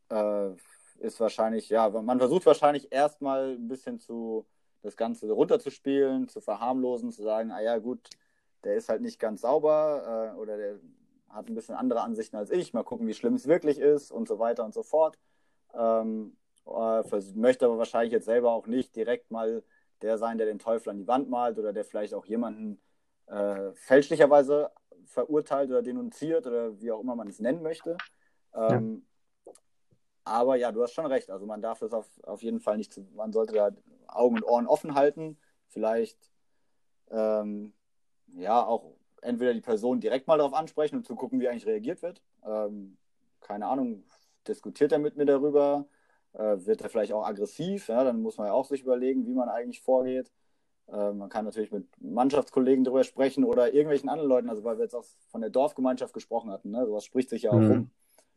[0.10, 0.52] äh,
[1.00, 4.46] ist wahrscheinlich, ja, man versucht wahrscheinlich erstmal ein bisschen zu
[4.84, 8.10] das Ganze runterzuspielen, zu verharmlosen, zu sagen, ah ja, gut,
[8.64, 10.80] der ist halt nicht ganz sauber äh, oder der
[11.30, 14.28] hat ein bisschen andere Ansichten als ich, mal gucken, wie schlimm es wirklich ist und
[14.28, 15.18] so weiter und so fort.
[15.74, 17.04] Ähm, äh,
[17.36, 19.64] möchte aber wahrscheinlich jetzt selber auch nicht direkt mal
[20.02, 22.82] der sein, der den Teufel an die Wand malt oder der vielleicht auch jemanden
[23.28, 24.72] äh, fälschlicherweise
[25.06, 27.98] verurteilt oder denunziert oder wie auch immer man es nennen möchte.
[28.54, 29.06] Ähm,
[29.46, 29.54] ja.
[30.24, 31.30] Aber ja, du hast schon recht.
[31.30, 33.72] Also man darf das auf, auf jeden Fall nicht, zu, man sollte da
[34.08, 35.40] Augen und Ohren offen halten.
[35.68, 36.32] Vielleicht
[37.10, 37.74] ähm,
[38.36, 42.02] ja auch entweder die Person direkt mal darauf ansprechen und zu gucken, wie eigentlich reagiert
[42.02, 42.22] wird.
[42.46, 42.98] Ähm,
[43.40, 44.04] keine Ahnung,
[44.48, 45.86] diskutiert er mit mir darüber?
[46.34, 47.88] Äh, wird er vielleicht auch aggressiv?
[47.88, 48.04] Ja?
[48.04, 50.32] Dann muss man ja auch sich überlegen, wie man eigentlich vorgeht.
[50.88, 54.84] Äh, man kann natürlich mit Mannschaftskollegen darüber sprechen oder irgendwelchen anderen Leuten, also weil wir
[54.84, 56.86] jetzt auch von der Dorfgemeinschaft gesprochen hatten, ne?
[56.86, 57.72] sowas spricht sich ja auch mhm.
[57.72, 57.92] rum.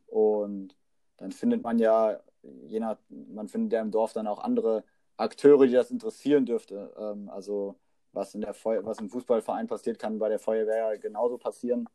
[0.06, 0.76] Und
[1.16, 4.84] dann findet man ja, je nach, man findet ja im Dorf dann auch andere
[5.16, 6.92] Akteure, die das interessieren dürfte.
[6.98, 7.76] Ähm, also
[8.14, 11.88] was in der Feu was im Fußballverein passiert, kann bei der Feuerwehr genauso passieren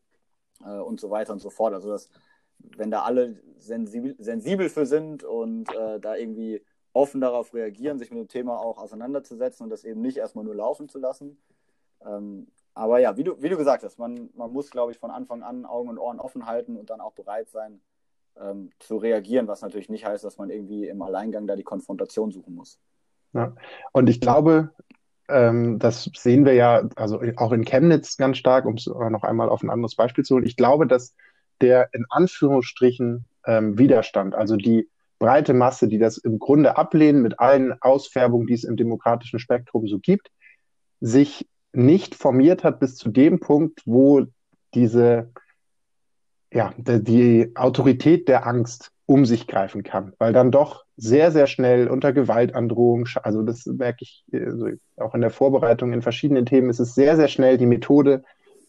[0.63, 1.73] äh, und so weiter und so fort.
[1.73, 2.09] Also das,
[2.59, 8.11] wenn da alle sensibel, sensibel für sind und äh, da irgendwie offen darauf reagieren, sich
[8.11, 11.41] mit dem Thema auch auseinanderzusetzen und das eben nicht erstmal nur laufen zu lassen.
[12.05, 15.11] Ähm, aber ja, wie du, wie du gesagt hast, man, man muss, glaube ich, von
[15.11, 17.81] Anfang an Augen und Ohren offen halten und dann auch bereit sein,
[18.39, 22.31] ähm, zu reagieren, was natürlich nicht heißt, dass man irgendwie im Alleingang da die Konfrontation
[22.31, 22.79] suchen muss.
[23.33, 23.53] Ja.
[23.91, 24.71] Und ich glaube,
[25.29, 29.49] ähm, das sehen wir ja, also auch in Chemnitz ganz stark, um es noch einmal
[29.49, 30.45] auf ein anderes Beispiel zu holen.
[30.45, 31.15] Ich glaube, dass
[31.61, 34.89] der in Anführungsstrichen ähm, Widerstand, also die
[35.19, 39.87] breite Masse, die das im Grunde ablehnen, mit allen Ausfärbungen, die es im demokratischen Spektrum
[39.87, 40.31] so gibt,
[41.01, 44.25] sich nicht formiert hat bis zu dem Punkt, wo
[44.73, 45.31] diese,
[46.51, 51.87] ja, die Autorität der Angst um sich greifen kann, weil dann doch sehr, sehr schnell
[51.87, 56.79] unter Gewaltandrohung, also das merke ich also auch in der Vorbereitung in verschiedenen Themen, ist
[56.79, 58.23] es sehr, sehr schnell die Methode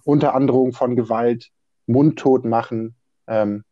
[0.04, 1.50] unter Androhung von Gewalt,
[1.86, 2.94] mundtot machen,
[3.26, 3.64] ähm,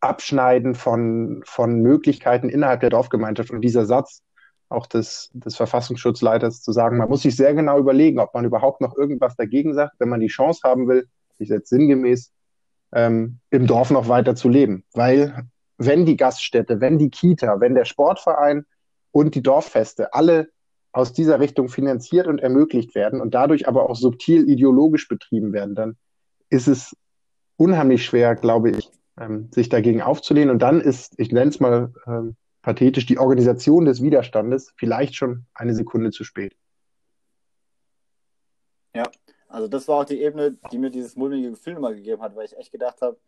[0.00, 3.50] Abschneiden von, von Möglichkeiten innerhalb der Dorfgemeinschaft.
[3.50, 4.22] Und dieser Satz
[4.68, 8.82] auch des, des Verfassungsschutzleiters zu sagen, man muss sich sehr genau überlegen, ob man überhaupt
[8.82, 11.06] noch irgendwas dagegen sagt, wenn man die Chance haben will,
[11.38, 12.32] ich setze sinngemäß,
[12.92, 14.84] ähm, im Dorf noch weiter zu leben.
[14.92, 15.46] Weil
[15.86, 18.64] wenn die Gaststätte, wenn die Kita, wenn der Sportverein
[19.10, 20.48] und die Dorffeste alle
[20.92, 25.74] aus dieser Richtung finanziert und ermöglicht werden und dadurch aber auch subtil ideologisch betrieben werden,
[25.74, 25.96] dann
[26.50, 26.94] ist es
[27.56, 30.50] unheimlich schwer, glaube ich, ähm, sich dagegen aufzulehnen.
[30.50, 35.46] Und dann ist, ich nenne es mal ähm, pathetisch, die Organisation des Widerstandes vielleicht schon
[35.54, 36.54] eine Sekunde zu spät.
[38.94, 39.10] Ja,
[39.48, 42.44] also das war auch die Ebene, die mir dieses mulmige Gefühl immer gegeben hat, weil
[42.44, 43.18] ich echt gedacht habe,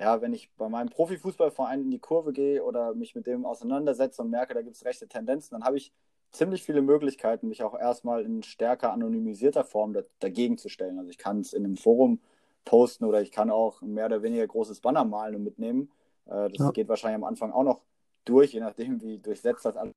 [0.00, 4.22] ja, wenn ich bei meinem Profifußballverein in die Kurve gehe oder mich mit dem auseinandersetze
[4.22, 5.92] und merke, da gibt es rechte Tendenzen, dann habe ich
[6.30, 10.98] ziemlich viele Möglichkeiten, mich auch erstmal in stärker anonymisierter Form da, dagegen zu stellen.
[10.98, 12.20] Also ich kann es in einem Forum
[12.64, 15.90] posten oder ich kann auch ein mehr oder weniger großes Banner malen und mitnehmen.
[16.26, 16.70] Äh, das ja.
[16.70, 17.80] geht wahrscheinlich am Anfang auch noch
[18.24, 19.94] durch, je nachdem, wie durchsetzt das alles.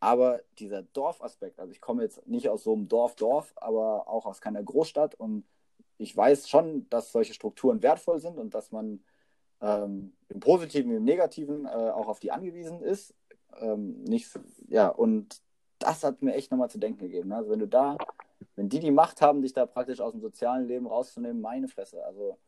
[0.00, 4.40] Aber dieser Dorfaspekt, also ich komme jetzt nicht aus so einem Dorf-Dorf, aber auch aus
[4.40, 5.44] keiner Großstadt und
[6.00, 9.00] ich weiß schon, dass solche Strukturen wertvoll sind und dass man
[9.60, 13.14] ähm, im Positiven wie im Negativen äh, auch auf die angewiesen ist.
[13.60, 14.30] Ähm, nicht,
[14.68, 15.42] ja, und
[15.78, 17.28] das hat mir echt nochmal zu denken gegeben.
[17.28, 17.36] Ne?
[17.36, 17.98] Also wenn du da,
[18.56, 22.02] wenn die die Macht haben, dich da praktisch aus dem sozialen Leben rauszunehmen, meine Fresse.
[22.04, 22.38] Also.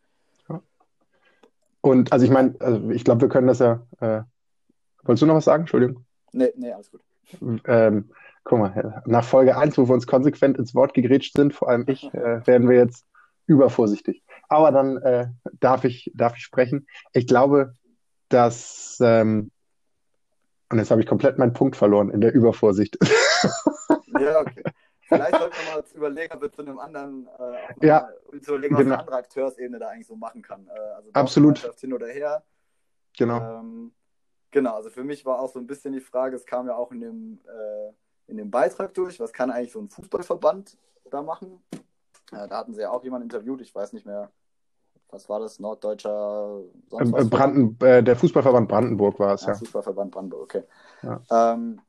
[1.82, 3.86] Und also ich meine, also ich glaube, wir können das ja.
[4.00, 4.22] Äh,
[5.02, 5.64] wolltest du noch was sagen?
[5.64, 6.04] Entschuldigung.
[6.32, 7.02] Nee, nee, alles gut.
[7.66, 8.10] Ähm,
[8.44, 11.84] guck mal, nach Folge 1, wo wir uns konsequent ins Wort gegrätscht sind, vor allem
[11.88, 13.06] ich, äh, werden wir jetzt
[13.46, 14.22] übervorsichtig.
[14.48, 15.28] Aber dann äh,
[15.60, 16.86] darf, ich, darf ich sprechen.
[17.12, 17.74] Ich glaube,
[18.28, 19.50] dass, ähm,
[20.70, 22.98] und jetzt habe ich komplett meinen Punkt verloren in der Übervorsicht.
[24.20, 24.62] Ja, okay.
[25.08, 28.08] Vielleicht sollten wir mal überlegen, ob wir zu einem anderen, äh, ja,
[28.40, 28.94] zu überlegen, was genau.
[28.94, 30.66] eine andere Akteursebene da eigentlich so machen kann.
[30.68, 31.58] Äh, also Absolut.
[31.80, 32.42] Hin oder her.
[33.16, 33.60] Genau.
[33.60, 33.92] Ähm,
[34.50, 36.92] genau, also für mich war auch so ein bisschen die Frage, es kam ja auch
[36.92, 37.92] in dem, äh,
[38.30, 40.78] in dem Beitrag durch, was kann eigentlich so ein Fußballverband
[41.10, 41.62] da machen?
[42.32, 44.30] Äh, da hatten sie ja auch jemanden interviewt, ich weiß nicht mehr,
[45.10, 47.28] was war das, Norddeutscher sonst was?
[47.28, 49.48] Branden, äh, der Fußballverband Brandenburg war es, ja.
[49.48, 49.54] ja.
[49.54, 50.62] Fußballverband Brandenburg, okay.
[51.02, 51.20] Ja.
[51.30, 51.80] Ähm,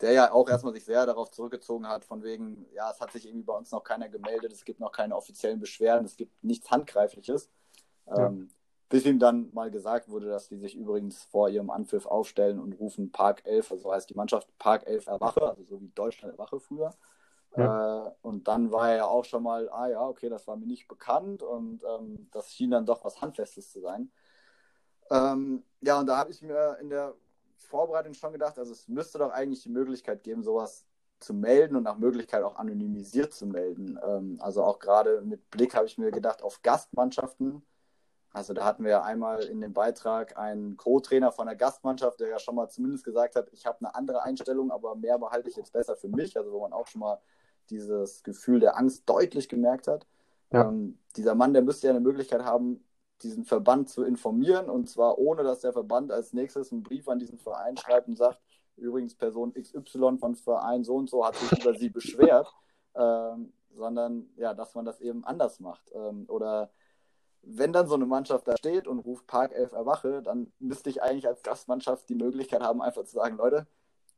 [0.00, 3.26] der ja auch erstmal sich sehr darauf zurückgezogen hat, von wegen, ja, es hat sich
[3.26, 6.70] irgendwie bei uns noch keiner gemeldet, es gibt noch keine offiziellen Beschwerden, es gibt nichts
[6.70, 7.50] Handgreifliches.
[8.06, 8.26] Ja.
[8.26, 8.48] Ähm,
[8.88, 12.72] bis ihm dann mal gesagt wurde, dass die sich übrigens vor ihrem Anpfiff aufstellen und
[12.72, 16.58] rufen Park 11, also heißt die Mannschaft Park 11 Erwache, also so wie Deutschland Erwache
[16.58, 16.92] früher.
[17.56, 18.06] Ja.
[18.06, 20.66] Äh, und dann war er ja auch schon mal, ah ja, okay, das war mir
[20.66, 24.10] nicht bekannt und ähm, das schien dann doch was Handfestes zu sein.
[25.10, 27.14] Ähm, ja, und da habe ich mir in der
[27.56, 30.86] Vorbereitung schon gedacht, also es müsste doch eigentlich die Möglichkeit geben, sowas
[31.18, 33.98] zu melden und nach Möglichkeit auch anonymisiert zu melden.
[34.02, 37.62] Ähm, also auch gerade mit Blick habe ich mir gedacht auf Gastmannschaften.
[38.32, 42.28] Also da hatten wir ja einmal in dem Beitrag einen Co-Trainer von der Gastmannschaft, der
[42.28, 45.56] ja schon mal zumindest gesagt hat, ich habe eine andere Einstellung, aber mehr behalte ich
[45.56, 46.36] jetzt besser für mich.
[46.36, 47.20] Also wo man auch schon mal
[47.70, 50.06] dieses Gefühl der Angst deutlich gemerkt hat.
[50.52, 50.68] Ja.
[50.68, 52.84] Ähm, dieser Mann, der müsste ja eine Möglichkeit haben,
[53.22, 57.18] diesen Verband zu informieren und zwar ohne, dass der Verband als nächstes einen Brief an
[57.18, 58.40] diesen Verein schreibt und sagt,
[58.76, 62.52] übrigens Person XY von Verein so und so hat sich über sie beschwert,
[62.94, 65.90] ähm, sondern ja, dass man das eben anders macht.
[65.94, 66.70] Ähm, oder
[67.42, 71.02] wenn dann so eine Mannschaft da steht und ruft Park 11 erwache, dann müsste ich
[71.02, 73.66] eigentlich als Gastmannschaft die Möglichkeit haben, einfach zu sagen, Leute,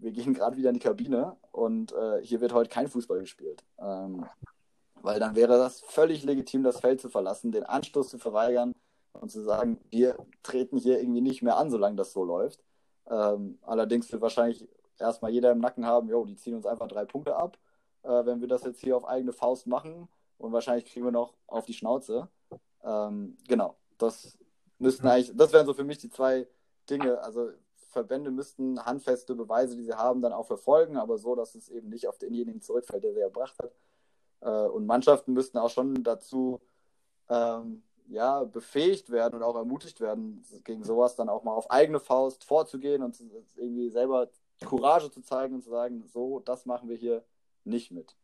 [0.03, 3.65] wir gehen gerade wieder in die Kabine und äh, hier wird heute kein Fußball gespielt.
[3.79, 4.27] Ähm,
[5.03, 8.73] weil dann wäre das völlig legitim, das Feld zu verlassen, den Anstoß zu verweigern
[9.13, 12.63] und zu sagen, wir treten hier irgendwie nicht mehr an, solange das so läuft.
[13.09, 17.05] Ähm, allerdings wird wahrscheinlich erstmal jeder im Nacken haben, jo, die ziehen uns einfach drei
[17.05, 17.59] Punkte ab,
[18.03, 21.35] äh, wenn wir das jetzt hier auf eigene Faust machen und wahrscheinlich kriegen wir noch
[21.47, 22.29] auf die Schnauze.
[22.85, 24.39] Ähm, genau, das
[24.79, 26.47] müssten eigentlich, das wären so für mich die zwei
[26.89, 27.21] Dinge.
[27.23, 27.51] Also
[27.93, 31.91] Verbände müssten handfeste Beweise, die sie haben, dann auch verfolgen, aber so, dass es eben
[31.91, 33.73] nicht auf denjenigen zurückfällt, der sie erbracht hat.
[34.41, 36.61] Äh, und Mannschaften müssten auch schon dazu
[37.29, 42.01] ähm, ja, befähigt werden und auch ermutigt werden, gegen sowas dann auch mal auf eigene
[42.01, 43.19] Faust vorzugehen und
[43.57, 44.29] irgendwie selber
[44.65, 47.25] Courage zu zeigen und zu sagen, so, das machen wir hier
[47.65, 48.17] nicht mit.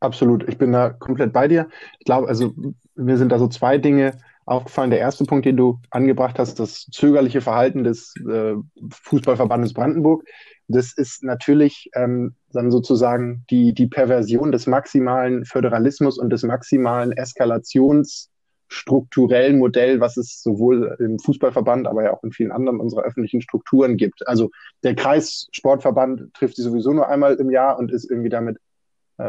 [0.00, 1.68] Absolut, ich bin da komplett bei dir.
[1.98, 2.54] Ich glaube, also
[2.94, 4.18] mir sind da so zwei Dinge
[4.50, 4.90] aufgefallen.
[4.90, 8.54] Der erste Punkt, den du angebracht hast, das zögerliche Verhalten des äh,
[8.90, 10.24] Fußballverbandes Brandenburg.
[10.68, 17.12] Das ist natürlich ähm, dann sozusagen die, die Perversion des maximalen Föderalismus und des maximalen
[17.12, 23.42] Eskalationsstrukturellen Modell, was es sowohl im Fußballverband, aber ja auch in vielen anderen unserer öffentlichen
[23.42, 24.26] Strukturen gibt.
[24.26, 24.50] Also
[24.82, 28.58] der Kreissportverband trifft sich sowieso nur einmal im Jahr und ist irgendwie damit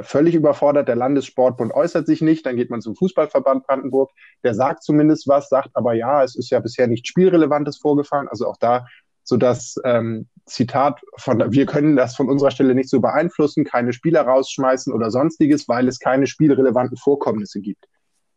[0.04, 0.88] völlig überfordert.
[0.88, 2.46] Der Landessportbund äußert sich nicht.
[2.46, 4.12] Dann geht man zum Fußballverband Brandenburg.
[4.44, 8.28] Der sagt zumindest was, sagt aber ja, es ist ja bisher nichts Spielrelevantes vorgefallen.
[8.28, 8.86] Also auch da
[9.24, 13.94] so das ähm, Zitat von, wir können das von unserer Stelle nicht so beeinflussen, keine
[13.94, 17.86] Spieler rausschmeißen oder sonstiges, weil es keine spielrelevanten Vorkommnisse gibt.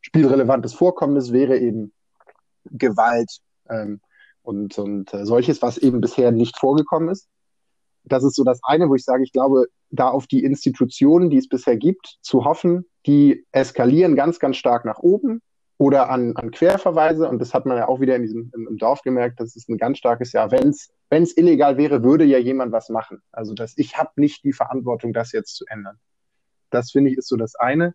[0.02, 1.92] Spielrelevantes Vorkommnis wäre eben
[2.66, 3.38] Gewalt
[3.70, 4.00] ähm,
[4.42, 7.28] und, und äh, solches, was eben bisher nicht vorgekommen ist
[8.04, 11.38] das ist so das eine, wo ich sage, ich glaube, da auf die Institutionen, die
[11.38, 15.40] es bisher gibt, zu hoffen, die eskalieren ganz, ganz stark nach oben
[15.78, 17.28] oder an, an Querverweise.
[17.28, 19.68] Und das hat man ja auch wieder in diesem, im, im Dorf gemerkt, das ist
[19.68, 20.50] ein ganz starkes Jahr.
[20.50, 23.22] Wenn es illegal wäre, würde ja jemand was machen.
[23.33, 25.98] Also dass ich habe nicht die Verantwortung, das jetzt zu ändern.
[26.70, 27.94] Das finde ich ist so das eine.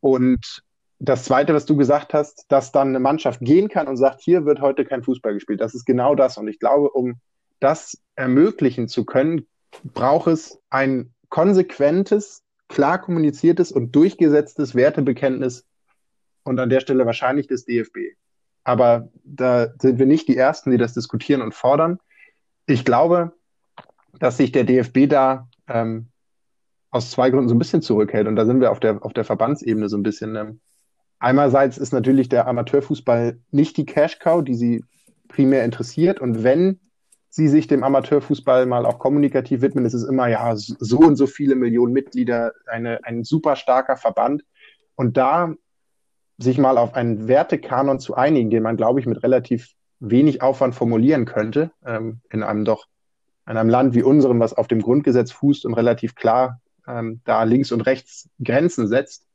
[0.00, 0.62] Und
[0.98, 4.44] das Zweite, was du gesagt hast, dass dann eine Mannschaft gehen kann und sagt, hier
[4.44, 5.60] wird heute kein Fußball gespielt.
[5.60, 6.38] Das ist genau das.
[6.38, 7.16] Und ich glaube, um
[7.60, 9.46] das ermöglichen zu können,
[9.82, 15.66] braucht es ein konsequentes, klar kommuniziertes und durchgesetztes Wertebekenntnis
[16.44, 18.14] und an der Stelle wahrscheinlich des DFB.
[18.62, 21.98] Aber da sind wir nicht die Ersten, die das diskutieren und fordern.
[22.66, 23.32] Ich glaube,
[24.20, 26.06] dass sich der DFB da ähm,
[26.92, 28.28] aus zwei Gründen so ein bisschen zurückhält.
[28.28, 30.36] Und da sind wir auf der, auf der Verbandsebene so ein bisschen.
[30.36, 30.60] Ähm,
[31.18, 34.84] einerseits ist natürlich der Amateurfußball nicht die Cash-Cow, die sie
[35.26, 36.20] primär interessiert.
[36.20, 36.78] Und wenn
[37.34, 41.26] sie sich dem Amateurfußball mal auch kommunikativ widmen, ist es immer, ja, so und so
[41.26, 44.44] viele Millionen Mitglieder, eine, ein super starker Verband.
[44.94, 45.52] Und da
[46.38, 50.76] sich mal auf einen Wertekanon zu einigen, den man, glaube ich, mit relativ wenig Aufwand
[50.76, 52.86] formulieren könnte, ähm, in einem doch,
[53.48, 57.42] in einem Land wie unserem, was auf dem Grundgesetz fußt und relativ klar ähm, da
[57.42, 59.26] links und rechts Grenzen setzt,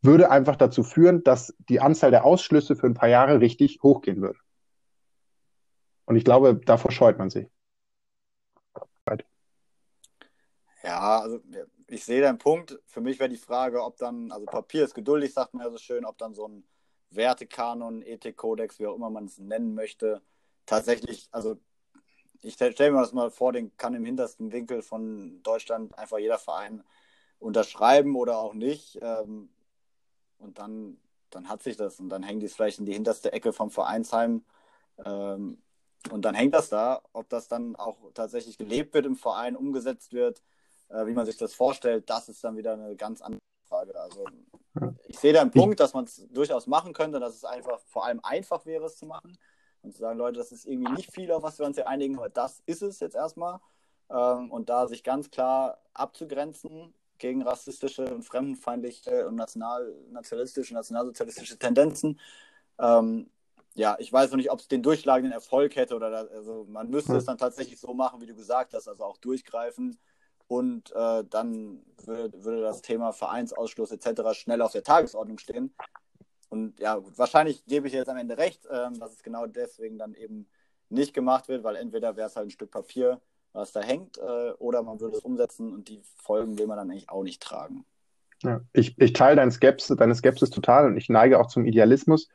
[0.00, 4.22] würde einfach dazu führen, dass die Anzahl der Ausschlüsse für ein paar Jahre richtig hochgehen
[4.22, 4.38] würde.
[6.06, 7.48] Und ich glaube, davor scheut man sich.
[10.82, 11.40] Ja, also
[11.88, 12.78] ich sehe deinen Punkt.
[12.86, 15.78] Für mich wäre die Frage, ob dann, also Papier ist geduldig, sagt man ja so
[15.78, 16.64] schön, ob dann so ein
[17.10, 20.22] Wertekanon, Ethikkodex, wie auch immer man es nennen möchte,
[20.64, 21.56] tatsächlich, also
[22.40, 26.38] ich stelle mir das mal vor, den kann im hintersten Winkel von Deutschland einfach jeder
[26.38, 26.84] Verein
[27.38, 28.98] unterschreiben oder auch nicht.
[29.02, 29.48] Ähm,
[30.38, 30.98] und dann,
[31.30, 33.70] dann hat sich das und dann hängen die es vielleicht in die hinterste Ecke vom
[33.70, 34.44] Vereinsheim.
[35.04, 35.58] Ähm,
[36.10, 40.12] und dann hängt das da, ob das dann auch tatsächlich gelebt wird im Verein, umgesetzt
[40.12, 40.42] wird,
[40.88, 43.98] äh, wie man sich das vorstellt, das ist dann wieder eine ganz andere Frage.
[43.98, 44.24] Also
[45.08, 48.04] ich sehe da einen Punkt, dass man es durchaus machen könnte, dass es einfach vor
[48.04, 49.36] allem einfach wäre, es zu machen.
[49.82, 52.16] Und zu sagen, Leute, das ist irgendwie nicht viel, auf was wir uns hier einigen,
[52.16, 53.60] aber das ist es jetzt erstmal.
[54.10, 61.58] Ähm, und da sich ganz klar abzugrenzen gegen rassistische und fremdenfeindliche und nationalnationalistische und nationalsozialistische
[61.58, 62.20] Tendenzen.
[62.78, 63.30] Ähm,
[63.76, 66.88] ja, ich weiß noch nicht, ob es den durchschlagenden Erfolg hätte oder das, also man
[66.88, 67.18] müsste ja.
[67.18, 69.98] es dann tatsächlich so machen, wie du gesagt hast, also auch durchgreifen
[70.48, 74.32] und äh, dann würde, würde das Thema Vereinsausschluss etc.
[74.32, 75.74] schnell auf der Tagesordnung stehen.
[76.48, 79.98] Und ja, gut, wahrscheinlich gebe ich jetzt am Ende recht, äh, dass es genau deswegen
[79.98, 80.48] dann eben
[80.88, 83.20] nicht gemacht wird, weil entweder wäre es halt ein Stück Papier,
[83.52, 86.90] was da hängt, äh, oder man würde es umsetzen und die Folgen will man dann
[86.90, 87.84] eigentlich auch nicht tragen.
[88.42, 92.28] Ja, ich, ich teile deine Skepsis, deine Skepsis total und ich neige auch zum Idealismus.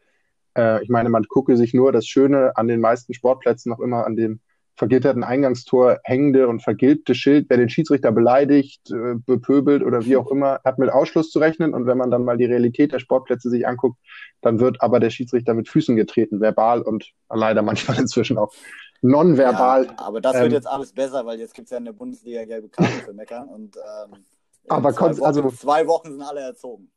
[0.57, 4.05] Äh, ich meine, man gucke sich nur das Schöne an den meisten Sportplätzen noch immer
[4.05, 4.39] an dem
[4.75, 10.31] vergitterten Eingangstor hängende und vergilbte Schild, wer den Schiedsrichter beleidigt, äh, bepöbelt oder wie auch
[10.31, 11.73] immer, hat mit Ausschluss zu rechnen.
[11.73, 13.99] Und wenn man dann mal die Realität der Sportplätze sich anguckt,
[14.41, 18.51] dann wird aber der Schiedsrichter mit Füßen getreten, verbal und leider manchmal inzwischen auch
[19.01, 19.85] nonverbal.
[19.85, 21.93] Ja, aber das ähm, wird jetzt alles besser, weil jetzt gibt es ja in der
[21.93, 24.25] Bundesliga gelbe Karten für Meckern und ähm,
[24.67, 26.91] aber zwei, Wochen, also, zwei Wochen sind alle erzogen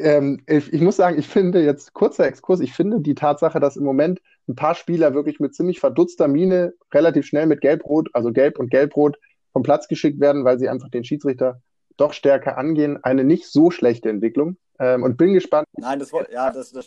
[0.00, 3.76] ähm, ich, ich, muss sagen, ich finde jetzt kurzer Exkurs, ich finde die Tatsache, dass
[3.76, 8.32] im Moment ein paar Spieler wirklich mit ziemlich verdutzter Miene relativ schnell mit Gelbrot, also
[8.32, 9.18] Gelb und Gelbrot
[9.52, 11.60] vom Platz geschickt werden, weil sie einfach den Schiedsrichter
[11.96, 14.56] doch stärker angehen, eine nicht so schlechte Entwicklung.
[14.78, 15.66] Ähm, und bin gespannt.
[15.76, 16.86] Nein, das ja, das, das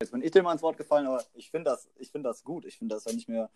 [0.00, 2.64] jetzt bin ich mal ins Wort gefallen, aber ich finde das, ich finde das gut.
[2.66, 3.50] Ich finde das, wenn ich mir,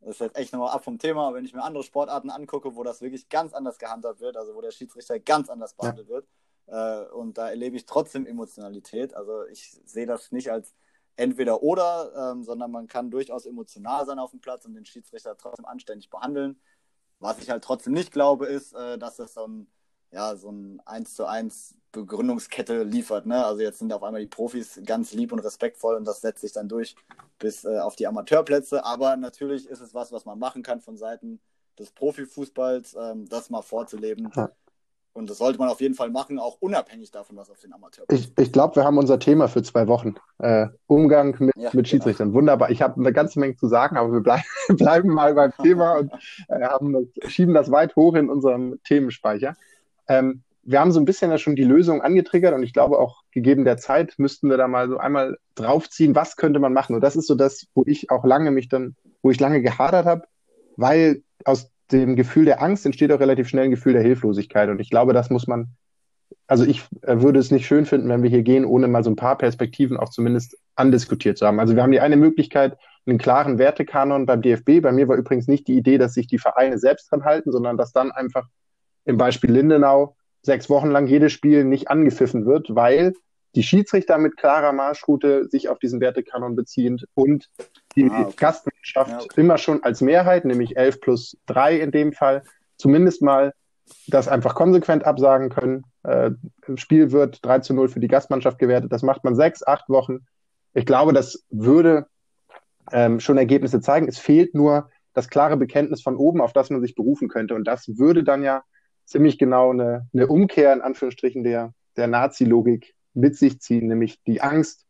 [0.00, 2.82] das ist jetzt echt nochmal ab vom Thema, wenn ich mir andere Sportarten angucke, wo
[2.82, 6.14] das wirklich ganz anders gehandhabt wird, also wo der Schiedsrichter ganz anders behandelt ja.
[6.14, 6.26] wird,
[6.66, 9.14] Äh, und da erlebe ich trotzdem Emotionalität.
[9.14, 10.74] Also ich sehe das nicht als
[11.16, 15.36] entweder oder, ähm, sondern man kann durchaus emotional sein auf dem Platz und den Schiedsrichter
[15.36, 16.60] trotzdem anständig behandeln.
[17.18, 19.66] Was ich halt trotzdem nicht glaube, ist, äh, dass es so ein,
[20.10, 23.24] ja, so ein 1 zu 1 Begründungskette liefert.
[23.26, 23.44] Ne?
[23.44, 26.52] Also jetzt sind auf einmal die Profis ganz lieb und respektvoll und das setzt sich
[26.52, 26.94] dann durch
[27.38, 28.84] bis äh, auf die Amateurplätze.
[28.84, 31.40] Aber natürlich ist es was, was man machen kann von Seiten
[31.78, 34.30] des Profifußballs, ähm, das mal vorzuleben.
[34.34, 34.50] Ja.
[35.16, 38.32] Und das sollte man auf jeden Fall machen, auch unabhängig davon, was auf den Amateurplätzen
[38.36, 40.16] Ich, ich glaube, wir haben unser Thema für zwei Wochen.
[40.38, 42.28] Äh, Umgang mit, ja, mit Schiedsrichtern.
[42.28, 42.38] Genau.
[42.38, 42.70] Wunderbar.
[42.70, 46.12] Ich habe eine ganze Menge zu sagen, aber wir bleib, bleiben mal beim Thema und
[46.48, 49.54] äh, haben, schieben das weit hoch in unserem Themenspeicher.
[50.06, 53.22] Ähm, wir haben so ein bisschen ja schon die Lösung angetriggert und ich glaube auch
[53.30, 56.94] gegeben der Zeit müssten wir da mal so einmal draufziehen, was könnte man machen.
[56.94, 60.04] Und das ist so das, wo ich auch lange mich dann, wo ich lange gehadert
[60.04, 60.24] habe,
[60.76, 64.68] weil aus dem Gefühl der Angst entsteht auch relativ schnell ein Gefühl der Hilflosigkeit.
[64.68, 65.68] Und ich glaube, das muss man,
[66.46, 69.10] also ich äh, würde es nicht schön finden, wenn wir hier gehen, ohne mal so
[69.10, 71.60] ein paar Perspektiven auch zumindest andiskutiert zu haben.
[71.60, 74.80] Also wir haben die eine Möglichkeit, einen klaren Wertekanon beim DFB.
[74.82, 77.76] Bei mir war übrigens nicht die Idee, dass sich die Vereine selbst dran halten, sondern
[77.76, 78.46] dass dann einfach
[79.04, 83.12] im Beispiel Lindenau sechs Wochen lang jedes Spiel nicht angepfiffen wird, weil
[83.56, 87.48] die Schiedsrichter mit klarer Marschroute sich auf diesen Wertekanon beziehen und
[87.96, 88.34] die ah, okay.
[88.36, 89.40] Gastwirtschaft ja, okay.
[89.40, 92.42] immer schon als Mehrheit, nämlich 11 plus 3 in dem Fall,
[92.76, 93.54] zumindest mal
[94.08, 95.84] das einfach konsequent absagen können.
[96.02, 96.32] Äh,
[96.66, 98.92] Im Spiel wird 3 zu 0 für die Gastmannschaft gewertet.
[98.92, 100.26] Das macht man sechs, acht Wochen.
[100.74, 102.06] Ich glaube, das würde
[102.92, 104.06] ähm, schon Ergebnisse zeigen.
[104.06, 107.54] Es fehlt nur das klare Bekenntnis von oben, auf das man sich berufen könnte.
[107.54, 108.64] Und das würde dann ja
[109.06, 114.40] ziemlich genau eine, eine Umkehr in Anführungsstrichen der, der Nazi-Logik mit sich ziehen, nämlich die
[114.40, 114.86] Angst,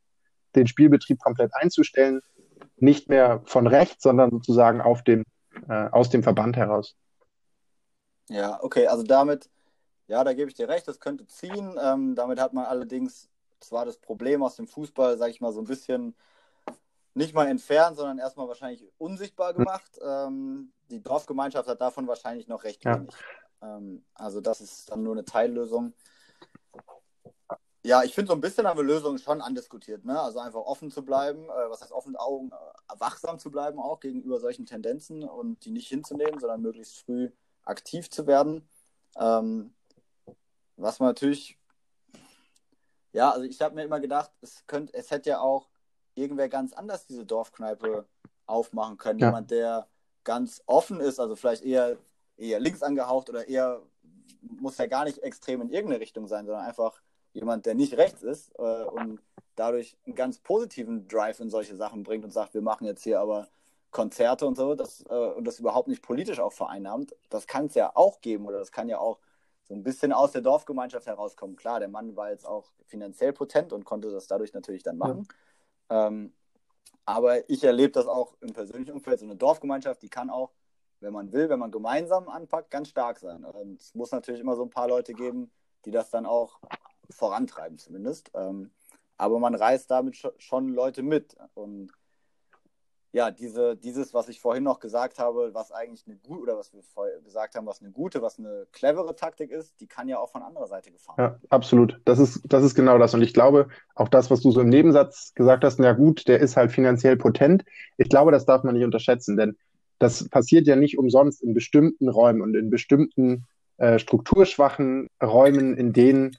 [0.54, 2.20] den Spielbetrieb komplett einzustellen,
[2.76, 5.24] nicht mehr von rechts, sondern sozusagen auf dem,
[5.68, 6.96] äh, aus dem Verband heraus.
[8.28, 9.48] Ja, okay, also damit,
[10.08, 11.78] ja, da gebe ich dir recht, das könnte ziehen.
[11.80, 13.28] Ähm, damit hat man allerdings
[13.60, 16.14] zwar das Problem aus dem Fußball, sage ich mal, so ein bisschen
[17.14, 19.98] nicht mal entfernt, sondern erstmal wahrscheinlich unsichtbar gemacht.
[20.02, 23.14] Ähm, die Dorfgemeinschaft hat davon wahrscheinlich noch recht wenig.
[23.62, 25.94] Ähm, also das ist dann nur eine Teillösung.
[27.86, 30.04] Ja, ich finde, so ein bisschen haben wir Lösungen schon andiskutiert.
[30.04, 30.20] Ne?
[30.20, 34.00] Also einfach offen zu bleiben, äh, was heißt offen Augen, äh, wachsam zu bleiben auch
[34.00, 37.30] gegenüber solchen Tendenzen und die nicht hinzunehmen, sondern möglichst früh
[37.62, 38.68] aktiv zu werden.
[39.16, 39.72] Ähm,
[40.76, 41.60] was man natürlich,
[43.12, 45.68] ja, also ich habe mir immer gedacht, es könnte, es hätte ja auch
[46.16, 48.04] irgendwer ganz anders diese Dorfkneipe
[48.46, 49.20] aufmachen können.
[49.20, 49.28] Ja.
[49.28, 49.86] Jemand, der
[50.24, 51.98] ganz offen ist, also vielleicht eher,
[52.36, 53.80] eher links angehaucht oder eher,
[54.40, 57.00] muss ja gar nicht extrem in irgendeine Richtung sein, sondern einfach
[57.36, 59.20] jemand, der nicht rechts ist äh, und
[59.54, 63.20] dadurch einen ganz positiven Drive in solche Sachen bringt und sagt, wir machen jetzt hier
[63.20, 63.48] aber
[63.90, 67.74] Konzerte und so, das, äh, und das überhaupt nicht politisch auch vereinnahmt, das kann es
[67.74, 69.18] ja auch geben oder das kann ja auch
[69.64, 71.56] so ein bisschen aus der Dorfgemeinschaft herauskommen.
[71.56, 75.26] Klar, der Mann war jetzt auch finanziell potent und konnte das dadurch natürlich dann machen.
[75.90, 76.06] Ja.
[76.06, 76.32] Ähm,
[77.04, 79.18] aber ich erlebe das auch im persönlichen Umfeld.
[79.18, 80.52] So eine Dorfgemeinschaft, die kann auch,
[81.00, 83.44] wenn man will, wenn man gemeinsam anpackt, ganz stark sein.
[83.44, 85.50] Und es muss natürlich immer so ein paar Leute geben,
[85.84, 86.60] die das dann auch
[87.10, 88.30] vorantreiben zumindest.
[88.34, 88.70] Ähm,
[89.16, 91.36] aber man reißt damit schon Leute mit.
[91.54, 91.90] Und
[93.12, 96.74] ja, diese, dieses, was ich vorhin noch gesagt habe, was eigentlich eine gute, oder was
[96.74, 100.18] wir vorher gesagt haben, was eine gute, was eine clevere Taktik ist, die kann ja
[100.18, 101.40] auch von anderer Seite gefahren werden.
[101.42, 101.98] Ja, absolut.
[102.04, 103.14] Das ist, das ist genau das.
[103.14, 106.40] Und ich glaube, auch das, was du so im Nebensatz gesagt hast, na gut, der
[106.40, 107.64] ist halt finanziell potent.
[107.96, 109.56] Ich glaube, das darf man nicht unterschätzen, denn
[109.98, 113.46] das passiert ja nicht umsonst in bestimmten Räumen und in bestimmten
[113.78, 116.36] äh, strukturschwachen Räumen, in denen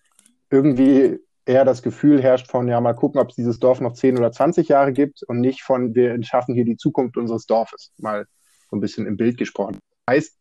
[0.50, 4.18] irgendwie eher das Gefühl herrscht von, ja, mal gucken, ob es dieses Dorf noch 10
[4.18, 8.26] oder 20 Jahre gibt und nicht von, wir schaffen hier die Zukunft unseres Dorfes, mal
[8.70, 9.80] so ein bisschen im Bild gesprochen.
[10.10, 10.36] Heißt,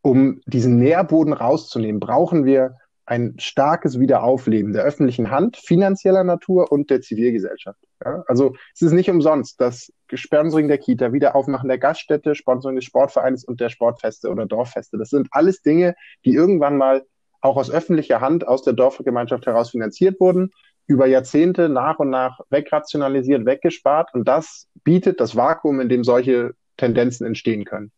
[0.00, 6.90] um diesen Nährboden rauszunehmen, brauchen wir ein starkes Wiederaufleben der öffentlichen Hand, finanzieller Natur und
[6.90, 7.80] der Zivilgesellschaft.
[8.04, 8.22] Ja?
[8.26, 13.44] Also es ist nicht umsonst, das Sponsoring der Kita, Wiederaufmachen der Gaststätte, Sponsoring des Sportvereins
[13.44, 14.98] und der Sportfeste oder Dorffeste.
[14.98, 15.94] Das sind alles Dinge,
[16.26, 17.02] die irgendwann mal
[17.40, 20.52] auch aus öffentlicher Hand aus der Dorfgemeinschaft heraus finanziert wurden,
[20.86, 24.12] über Jahrzehnte nach und nach wegrationalisiert, weggespart.
[24.14, 27.92] Und das bietet das Vakuum, in dem solche Tendenzen entstehen können.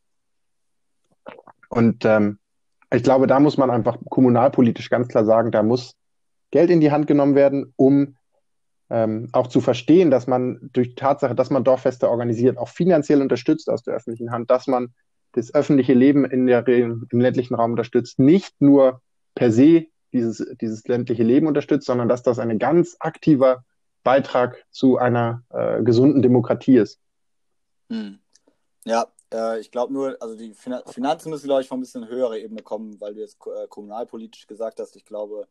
[1.68, 2.38] Und ähm,
[2.92, 5.94] ich glaube, da muss man einfach kommunalpolitisch ganz klar sagen, da muss
[6.50, 8.16] Geld in die Hand genommen werden, um
[8.90, 13.22] ähm, auch zu verstehen, dass man durch die Tatsache, dass man Dorffeste organisiert, auch finanziell
[13.22, 14.92] unterstützt aus der öffentlichen Hand, dass man
[15.32, 19.00] das öffentliche Leben in der, im ländlichen Raum unterstützt, nicht nur
[19.34, 23.64] per se dieses, dieses ländliche Leben unterstützt, sondern dass das ein ganz aktiver
[24.02, 26.98] Beitrag zu einer äh, gesunden Demokratie ist.
[27.90, 28.18] Hm.
[28.84, 32.38] Ja, äh, ich glaube nur, also die Finanzen müssen, glaube ich, von ein bisschen höherer
[32.38, 34.96] Ebene kommen, weil du jetzt äh, kommunalpolitisch gesagt hast.
[34.96, 35.46] Ich glaube,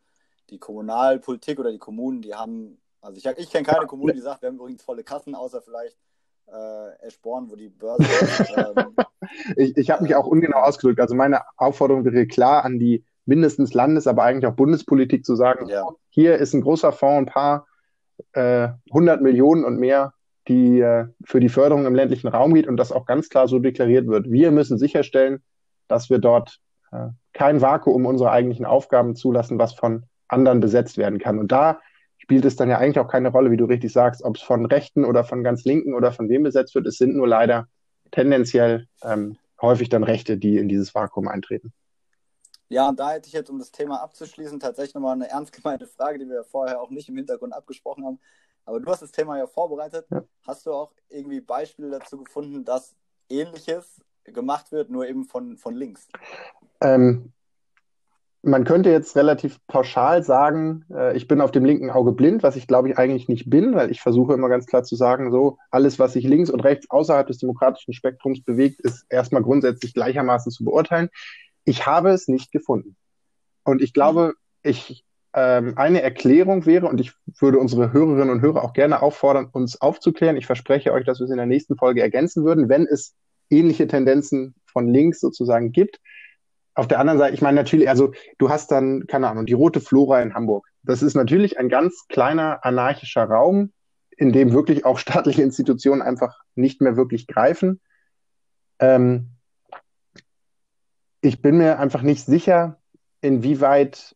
[0.49, 4.41] die Kommunalpolitik oder die Kommunen, die haben, also ich, ich kenne keine Kommune, die sagt,
[4.41, 5.97] wir haben übrigens volle Kassen, außer vielleicht
[6.47, 8.03] äh, Eschborn, wo die Börse.
[8.55, 8.95] Ähm,
[9.57, 10.99] ich ich habe mich auch ungenau ausgedrückt.
[10.99, 15.69] Also meine Aufforderung wäre klar an die mindestens Landes-, aber eigentlich auch Bundespolitik zu sagen,
[15.69, 15.87] ja.
[16.09, 17.67] hier ist ein großer Fonds, ein paar
[18.33, 20.13] äh, 100 Millionen und mehr,
[20.47, 23.59] die äh, für die Förderung im ländlichen Raum geht und das auch ganz klar so
[23.59, 24.29] deklariert wird.
[24.29, 25.41] Wir müssen sicherstellen,
[25.87, 26.59] dass wir dort
[26.91, 31.37] äh, kein Vakuum unserer eigentlichen Aufgaben zulassen, was von anderen besetzt werden kann.
[31.39, 31.79] Und da
[32.17, 34.65] spielt es dann ja eigentlich auch keine Rolle, wie du richtig sagst, ob es von
[34.65, 36.87] Rechten oder von ganz Linken oder von wem besetzt wird.
[36.87, 37.67] Es sind nur leider
[38.11, 41.73] tendenziell ähm, häufig dann Rechte, die in dieses Vakuum eintreten.
[42.69, 45.87] Ja, und da hätte ich jetzt, um das Thema abzuschließen, tatsächlich nochmal eine ernst gemeinte
[45.87, 48.19] Frage, die wir vorher auch nicht im Hintergrund abgesprochen haben.
[48.65, 50.05] Aber du hast das Thema ja vorbereitet.
[50.11, 50.23] Ja.
[50.45, 52.95] Hast du auch irgendwie Beispiele dazu gefunden, dass
[53.27, 56.07] Ähnliches gemacht wird, nur eben von, von links?
[56.81, 57.33] Ähm,
[58.43, 62.55] man könnte jetzt relativ pauschal sagen, äh, ich bin auf dem linken Auge blind, was
[62.55, 65.57] ich glaube ich eigentlich nicht bin, weil ich versuche immer ganz klar zu sagen, so
[65.71, 70.51] alles, was sich links und rechts außerhalb des demokratischen Spektrums bewegt, ist erstmal grundsätzlich gleichermaßen
[70.51, 71.09] zu beurteilen.
[71.69, 72.95] Ich habe es nicht gefunden.
[73.63, 78.63] Und ich glaube, ich ähm, eine Erklärung wäre, und ich würde unsere Hörerinnen und Hörer
[78.63, 80.37] auch gerne auffordern, uns aufzuklären.
[80.37, 83.15] Ich verspreche euch, dass wir es in der nächsten Folge ergänzen würden, wenn es
[83.49, 85.99] ähnliche Tendenzen von links sozusagen gibt
[86.79, 89.81] auf der anderen Seite, ich meine natürlich, also du hast dann, keine Ahnung, die Rote
[89.81, 90.65] Flora in Hamburg.
[90.83, 93.73] Das ist natürlich ein ganz kleiner anarchischer Raum,
[94.17, 97.81] in dem wirklich auch staatliche Institutionen einfach nicht mehr wirklich greifen.
[98.79, 99.31] Ähm,
[101.21, 102.77] ich bin mir einfach nicht sicher,
[103.21, 104.15] inwieweit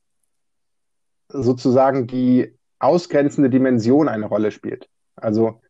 [1.29, 4.89] sozusagen die ausgrenzende Dimension eine Rolle spielt.
[5.15, 5.61] Also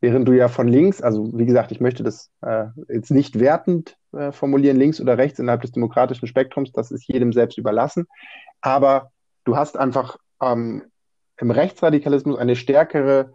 [0.00, 3.96] während du ja von links, also wie gesagt, ich möchte das äh, jetzt nicht wertend
[4.12, 8.06] äh, formulieren, links oder rechts innerhalb des demokratischen Spektrums, das ist jedem selbst überlassen.
[8.60, 9.10] Aber
[9.44, 10.82] du hast einfach ähm,
[11.38, 13.32] im Rechtsradikalismus eine stärkere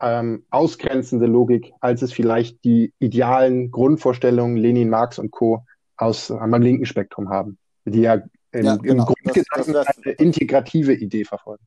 [0.00, 5.64] ähm, ausgrenzende Logik, als es vielleicht die idealen Grundvorstellungen Lenin, Marx und Co.
[6.00, 8.14] aus am linken Spektrum haben, die ja,
[8.52, 9.06] im, ja, genau.
[9.06, 11.64] im Grundgedanken das, das, eine integrative Idee verfolgen.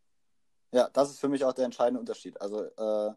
[0.72, 2.40] Ja, das ist für mich auch der entscheidende Unterschied.
[2.42, 3.14] Also äh,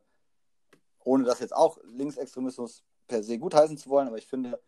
[1.04, 4.60] ohne das jetzt auch Linksextremismus per se gutheißen zu wollen, aber ich finde,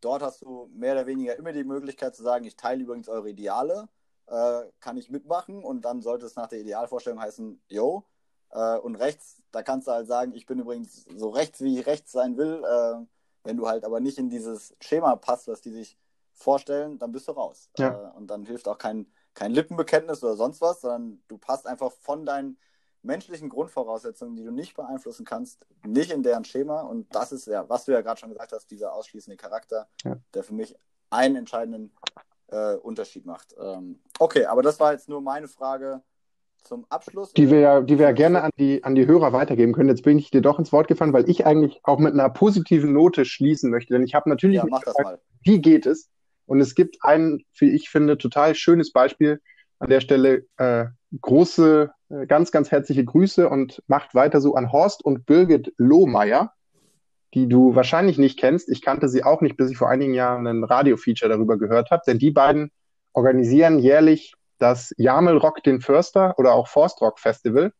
[0.00, 3.30] dort hast du mehr oder weniger immer die Möglichkeit zu sagen, ich teile übrigens eure
[3.30, 3.88] Ideale,
[4.26, 8.04] äh, kann ich mitmachen und dann sollte es nach der Idealvorstellung heißen, yo.
[8.50, 11.86] Äh, und rechts, da kannst du halt sagen, ich bin übrigens so rechts, wie ich
[11.86, 12.62] rechts sein will.
[13.44, 15.98] Wenn du halt aber nicht in dieses Schema passt, was die sich
[16.32, 17.70] vorstellen, dann bist du raus.
[17.78, 18.10] Ja.
[18.10, 21.92] Äh, und dann hilft auch kein, kein Lippenbekenntnis oder sonst was, sondern du passt einfach
[21.92, 22.58] von deinen
[23.02, 26.82] menschlichen Grundvoraussetzungen, die du nicht beeinflussen kannst, nicht in deren Schema.
[26.82, 30.16] Und das ist ja, was du ja gerade schon gesagt hast, dieser ausschließende Charakter, ja.
[30.34, 30.76] der für mich
[31.10, 31.92] einen entscheidenden
[32.48, 33.54] äh, Unterschied macht.
[33.58, 36.02] Ähm, okay, aber das war jetzt nur meine Frage
[36.62, 37.32] zum Abschluss.
[37.32, 39.88] Die wir ja, die wir ja gerne an die, an die Hörer weitergeben können.
[39.88, 42.92] Jetzt bin ich dir doch ins Wort gefallen, weil ich eigentlich auch mit einer positiven
[42.92, 43.94] Note schließen möchte.
[43.94, 46.08] Denn ich habe natürlich ja, gefragt, wie geht es?
[46.46, 49.40] Und es gibt ein, wie ich finde, total schönes Beispiel
[49.78, 50.46] an der Stelle.
[50.56, 50.86] Äh,
[51.20, 56.52] große äh, ganz, ganz herzliche Grüße und macht weiter so an Horst und Birgit Lohmeier,
[57.34, 58.68] die du wahrscheinlich nicht kennst.
[58.68, 62.02] Ich kannte sie auch nicht, bis ich vor einigen Jahren ein Radio-Feature darüber gehört habe,
[62.06, 62.70] denn die beiden
[63.12, 67.72] organisieren jährlich das Jamel Rock den Förster oder auch Forstrock Festival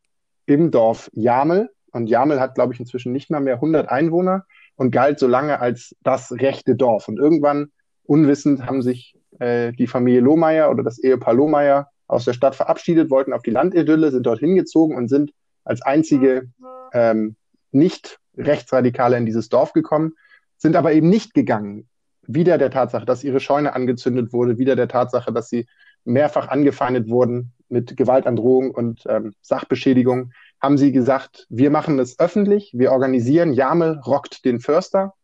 [0.46, 1.70] im Dorf Jamel.
[1.92, 5.60] Und Jamel hat, glaube ich, inzwischen nicht mal mehr 100 Einwohner und galt so lange
[5.60, 7.06] als das rechte Dorf.
[7.06, 7.70] Und irgendwann,
[8.02, 13.10] unwissend, haben sich äh, die Familie Lohmeier oder das Ehepaar Lohmeier aus der Stadt verabschiedet,
[13.10, 15.32] wollten auf die Landidylle, sind dorthin gezogen und sind
[15.64, 16.50] als einzige
[16.92, 17.36] ähm,
[17.70, 20.14] nicht Rechtsradikale in dieses Dorf gekommen,
[20.56, 21.88] sind aber eben nicht gegangen.
[22.26, 25.66] Wieder der Tatsache, dass ihre Scheune angezündet wurde, wieder der Tatsache, dass sie
[26.05, 32.72] mehrfach angefeindet wurden mit Gewaltandrohung und ähm, Sachbeschädigung, haben sie gesagt, wir machen es öffentlich,
[32.74, 35.14] wir organisieren, Jamel rockt den Förster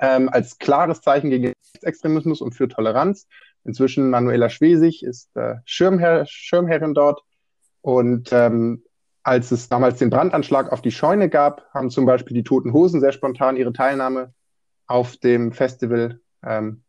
[0.00, 3.26] ähm, als klares Zeichen gegen Rechtsextremismus und für Toleranz.
[3.64, 7.22] Inzwischen Manuela Schwesig ist äh, Schirmherr, Schirmherrin dort.
[7.82, 8.82] Und ähm,
[9.22, 13.00] als es damals den Brandanschlag auf die Scheune gab, haben zum Beispiel die Toten Hosen
[13.00, 14.32] sehr spontan ihre Teilnahme
[14.86, 16.82] auf dem Festival ähm,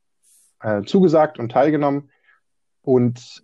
[0.62, 2.10] äh, zugesagt und teilgenommen.
[2.82, 3.44] Und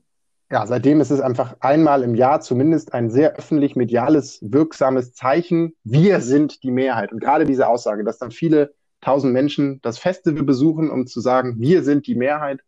[0.49, 5.75] ja, seitdem ist es einfach einmal im Jahr zumindest ein sehr öffentlich mediales, wirksames Zeichen.
[5.83, 7.11] Wir sind die Mehrheit.
[7.11, 11.59] Und gerade diese Aussage, dass dann viele tausend Menschen das Festival besuchen, um zu sagen,
[11.59, 12.61] wir sind die Mehrheit,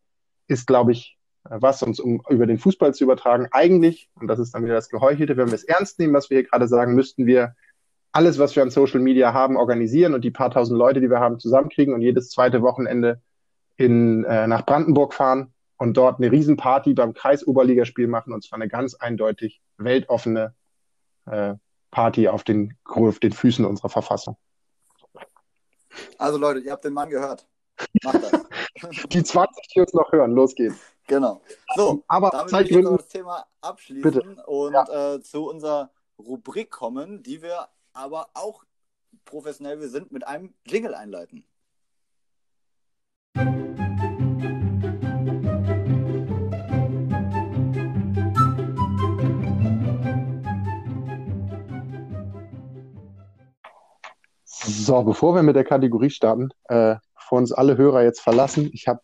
[0.47, 4.53] ist, glaube ich, was uns, um über den Fußball zu übertragen, eigentlich, und das ist
[4.53, 7.25] dann wieder das Geheuchelte, wenn wir es ernst nehmen, was wir hier gerade sagen, müssten
[7.25, 7.55] wir
[8.11, 11.19] alles, was wir an Social Media haben, organisieren und die paar tausend Leute, die wir
[11.19, 13.21] haben, zusammenkriegen und jedes zweite Wochenende
[13.77, 18.67] in, äh, nach Brandenburg fahren und dort eine Riesenparty beim Kreisoberligaspiel machen und zwar eine
[18.67, 20.53] ganz eindeutig weltoffene
[21.25, 21.55] äh,
[21.89, 24.37] Party auf den, auf den Füßen unserer Verfassung.
[26.17, 27.47] Also Leute, ihr habt den Mann gehört.
[28.03, 28.31] Macht das.
[29.09, 30.77] Die 20, die uns noch hören, los geht's.
[31.07, 31.41] Genau.
[31.75, 34.43] So, aber damit ich jetzt das Thema abschließen Bitte.
[34.45, 35.15] und ja.
[35.15, 38.63] äh, zu unserer Rubrik kommen, die wir aber auch
[39.25, 41.45] professionell wir sind, mit einem Jingle einleiten.
[54.69, 58.87] So, bevor wir mit der Kategorie starten, äh, bevor uns alle Hörer jetzt verlassen, ich
[58.87, 59.01] habe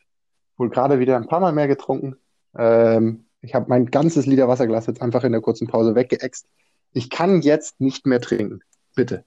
[0.57, 2.17] wohl gerade wieder ein paar Mal mehr getrunken.
[2.55, 6.47] Ähm, ich habe mein ganzes Liter Wasserglas jetzt einfach in der kurzen Pause weggeext.
[6.93, 8.61] Ich kann jetzt nicht mehr trinken.
[8.93, 9.25] Bitte.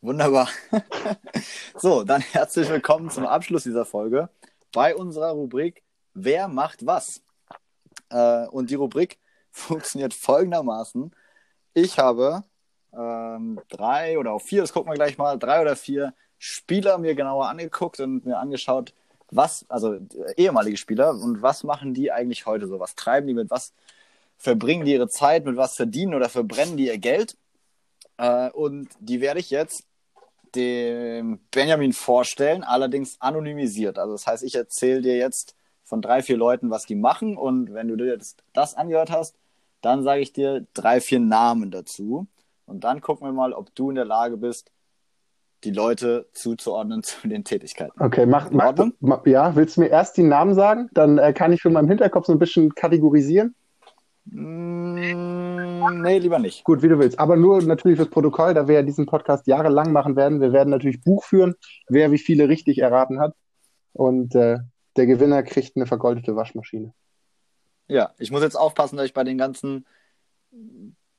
[0.00, 0.48] Wunderbar.
[1.76, 4.28] so, dann herzlich willkommen zum Abschluss dieser Folge
[4.72, 5.82] bei unserer Rubrik
[6.14, 7.22] Wer macht was?
[8.08, 9.18] Äh, und die Rubrik
[9.50, 11.12] funktioniert folgendermaßen.
[11.74, 12.44] Ich habe
[12.96, 17.14] ähm, drei oder auch vier, das gucken wir gleich mal, drei oder vier Spieler mir
[17.14, 18.92] genauer angeguckt und mir angeschaut,
[19.30, 19.98] was, also
[20.36, 22.78] ehemalige Spieler, und was machen die eigentlich heute so?
[22.80, 23.50] Was treiben die mit?
[23.50, 23.72] Was
[24.38, 25.44] verbringen die ihre Zeit?
[25.44, 27.36] Mit was verdienen oder verbrennen die ihr Geld?
[28.18, 29.84] Äh, und die werde ich jetzt
[30.54, 33.98] dem Benjamin vorstellen, allerdings anonymisiert.
[33.98, 37.36] Also das heißt, ich erzähle dir jetzt von drei, vier Leuten, was die machen.
[37.36, 39.36] Und wenn du dir das, das angehört hast,
[39.80, 42.26] dann sage ich dir drei, vier Namen dazu.
[42.66, 44.70] Und dann gucken wir mal, ob du in der Lage bist,
[45.64, 48.00] die Leute zuzuordnen zu den Tätigkeiten.
[48.00, 50.88] Okay, mach, mach, mach ja, willst du mir erst die Namen sagen?
[50.92, 53.54] Dann äh, kann ich schon mal im Hinterkopf so ein bisschen kategorisieren.
[54.26, 56.64] Mm, nee, lieber nicht.
[56.64, 57.18] Gut, wie du willst.
[57.18, 60.40] Aber nur natürlich fürs Protokoll, da wir ja diesen Podcast jahrelang machen werden.
[60.40, 61.54] Wir werden natürlich Buch führen,
[61.88, 63.34] wer wie viele richtig erraten hat.
[63.92, 64.58] Und äh,
[64.96, 66.92] der Gewinner kriegt eine vergoldete Waschmaschine.
[67.86, 69.84] Ja, ich muss jetzt aufpassen, dass ich bei den ganzen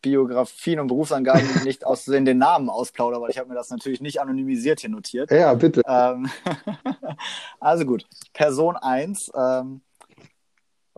[0.05, 4.21] Biografien und Berufsangaben nicht aus den Namen ausplaudere, weil ich habe mir das natürlich nicht
[4.21, 5.31] anonymisiert hier notiert.
[5.31, 5.81] Ja, bitte.
[5.87, 6.29] Ähm,
[7.59, 8.05] also gut.
[8.31, 9.81] Person 1 ähm,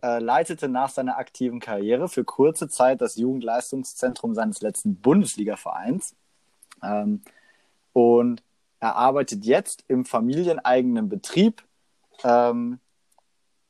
[0.03, 6.13] äh, leitete nach seiner aktiven Karriere für kurze Zeit das Jugendleistungszentrum seines letzten Bundesligavereins.
[6.83, 7.21] Ähm,
[7.93, 8.43] und
[8.81, 11.63] er arbeitet jetzt im familieneigenen Betrieb
[12.25, 12.81] ähm,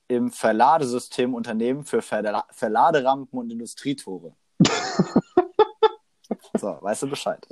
[0.07, 4.33] im Verladesystemunternehmen für Verla Verladerampen und Industrietore.
[6.57, 7.45] so, weißt du Bescheid?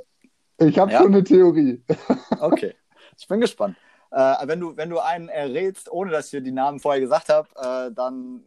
[0.58, 0.98] Ich habe ja?
[0.98, 1.82] schon eine Theorie.
[2.40, 2.74] okay,
[3.18, 3.76] ich bin gespannt.
[4.10, 7.28] Äh, wenn, du, wenn du einen errätst, ohne dass ich dir die Namen vorher gesagt
[7.28, 8.44] habe, äh, dann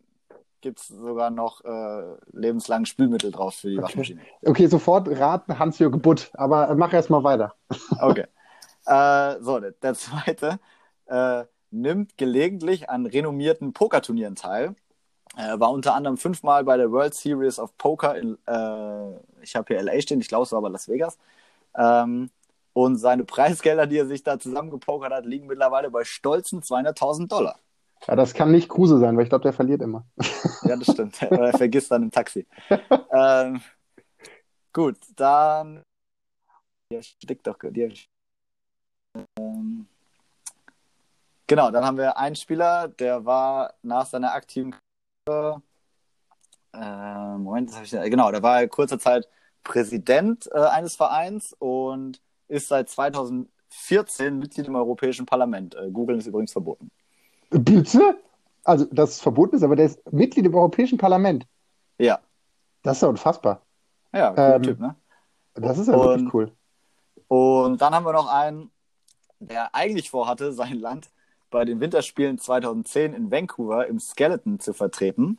[0.61, 3.83] gibt es sogar noch äh, lebenslang Spülmittel drauf für die okay.
[3.83, 4.21] Waschmaschine.
[4.43, 7.55] Okay, sofort raten Hans-Jürgen Butt, aber mach erst mal weiter.
[8.01, 8.25] okay.
[8.85, 10.59] Äh, so, der, der zweite
[11.05, 14.75] äh, nimmt gelegentlich an renommierten Pokerturnieren teil
[15.35, 19.65] er war unter anderem fünfmal bei der World Series of Poker in, äh, ich habe
[19.67, 21.17] hier LA stehen, ich glaube es war aber Las Vegas.
[21.75, 22.29] Ähm,
[22.73, 27.59] und seine Preisgelder, die er sich da zusammengepokert hat, liegen mittlerweile bei stolzen 200.000 Dollar.
[28.07, 30.05] Ja, das kann nicht Kruse sein, weil ich glaube, der verliert immer.
[30.63, 31.21] ja, das stimmt.
[31.21, 32.47] er vergisst dann im Taxi.
[33.11, 33.61] ähm,
[34.71, 35.83] gut, dann.
[36.91, 37.57] Der stickt doch.
[37.61, 37.91] Der,
[39.37, 39.87] ähm,
[41.47, 44.75] genau, dann haben wir einen Spieler, der war nach seiner aktiven
[45.27, 45.53] äh,
[47.37, 49.27] Moment, das habe ich, genau, der war kurze Zeit
[49.63, 55.75] Präsident äh, eines Vereins und ist seit 2014 Mitglied im Europäischen Parlament.
[55.75, 56.91] Äh, Googeln ist übrigens verboten.
[57.49, 58.17] Bitte?
[58.63, 61.47] Also, dass es verboten ist, aber der ist Mitglied im Europäischen Parlament.
[61.97, 62.19] Ja.
[62.83, 63.61] Das ist ja unfassbar.
[64.13, 64.95] Ja, cooler ähm, Typ, ne?
[65.55, 66.51] Das ist ja und, wirklich cool.
[67.27, 68.71] Und dann haben wir noch einen,
[69.39, 71.09] der eigentlich vorhatte, sein Land
[71.49, 75.37] bei den Winterspielen 2010 in Vancouver im Skeleton zu vertreten.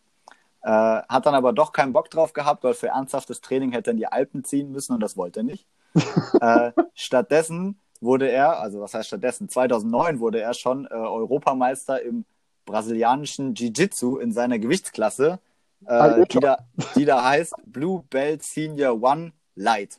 [0.63, 3.93] Äh, hat dann aber doch keinen Bock drauf gehabt, weil für ernsthaftes Training hätte er
[3.93, 5.67] in die Alpen ziehen müssen und das wollte er nicht.
[6.41, 12.25] äh, stattdessen wurde er, also was heißt stattdessen, 2009 wurde er schon äh, Europameister im
[12.67, 15.39] brasilianischen Jiu-Jitsu in seiner Gewichtsklasse,
[15.87, 16.59] äh, die, da,
[16.95, 19.99] die da heißt Blue Belt Senior One Light.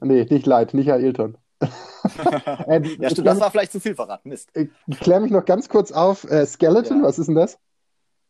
[0.00, 1.36] Nee, nicht Light, nicht Ailton.
[1.60, 4.28] Äh, ja, stimmt, das war vielleicht zu viel verraten.
[4.28, 4.50] Mist.
[4.54, 6.24] Ich, kläre mich noch ganz kurz auf.
[6.24, 7.04] Äh, Skeleton, ja.
[7.04, 7.58] was ist denn das?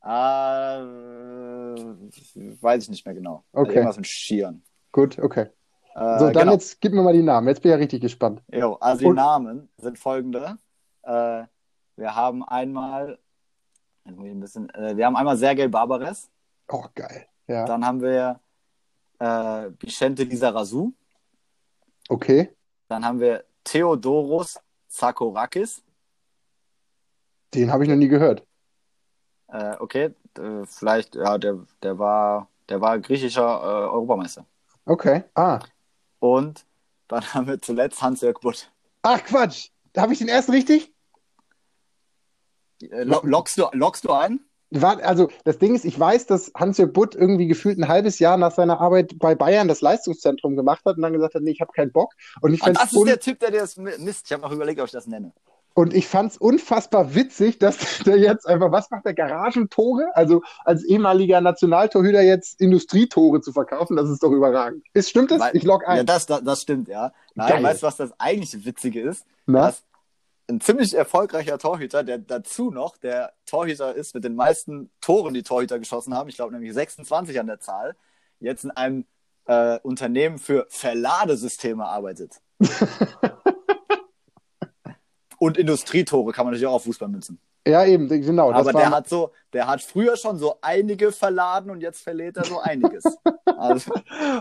[0.02, 0.08] Äh,
[2.60, 3.44] weiß ich nicht mehr genau.
[3.52, 3.74] Okay.
[3.74, 4.62] Irgendwas mit Skiern.
[4.92, 5.48] Gut, okay.
[5.94, 6.52] Äh, so, dann genau.
[6.52, 7.48] jetzt gib mir mal die Namen.
[7.48, 8.42] Jetzt bin ich ja richtig gespannt.
[8.52, 9.16] Jo, also Und...
[9.16, 10.58] die Namen sind folgende.
[11.02, 11.44] Äh,
[11.96, 13.18] wir haben einmal,
[14.06, 16.30] ein bisschen, äh, wir haben einmal Sergei Barbares.
[16.68, 17.26] Oh, geil.
[17.48, 17.64] Ja.
[17.64, 18.40] Dann haben wir
[19.18, 20.94] äh, Vicente Lizarazu.
[22.08, 22.54] Okay.
[22.88, 24.58] Dann haben wir Theodoros
[24.88, 25.82] Zakorakis.
[27.54, 28.46] Den habe ich noch nie gehört.
[29.48, 30.14] Äh, okay,
[30.66, 34.44] vielleicht, ja, der, der war, der war griechischer äh, Europameister.
[34.84, 35.60] Okay, ah.
[36.18, 36.66] Und
[37.08, 38.70] dann haben wir zuletzt Hans-Jörg Butt.
[39.02, 40.92] Ach Quatsch, habe ich den ersten richtig?
[42.82, 44.40] Äh, lockst, du, lockst du ein?
[44.74, 48.52] Also das Ding ist, ich weiß, dass Hans-Jörg Butt irgendwie gefühlt ein halbes Jahr nach
[48.52, 51.72] seiner Arbeit bei Bayern das Leistungszentrum gemacht hat und dann gesagt hat, nee, ich habe
[51.72, 52.12] keinen Bock.
[52.40, 54.26] Und ich ah, das ist der Typ, der das misst.
[54.26, 55.32] Ich habe noch überlegt, ob ich das nenne.
[55.78, 60.10] Und ich fand es unfassbar witzig, dass der jetzt einfach, was macht der Garagentore?
[60.14, 64.84] Also als ehemaliger Nationaltorhüter jetzt Industrietore zu verkaufen, das ist doch überragend.
[64.92, 65.38] Ist, stimmt das?
[65.38, 65.98] Weil, ich log ein.
[65.98, 67.12] Ja, das, das, das stimmt, ja.
[67.36, 69.24] Nein, weißt du, was das eigentliche Witzige ist?
[69.46, 69.66] Na?
[69.66, 69.84] Dass
[70.48, 75.42] ein ziemlich erfolgreicher Torhüter, der dazu noch der Torhüter ist mit den meisten Toren, die
[75.42, 77.96] Torhüter geschossen haben, ich glaube nämlich 26 an der Zahl,
[78.40, 79.04] jetzt in einem
[79.46, 82.40] äh, Unternehmen für Verladesysteme arbeitet.
[85.38, 87.38] Und Industrietore kann man natürlich auch auf Fußball münzen.
[87.66, 88.50] Ja, eben, genau.
[88.50, 92.44] Aber der hat so, der hat früher schon so einige verladen und jetzt verlädt er
[92.44, 93.04] so einiges.
[93.44, 93.92] also.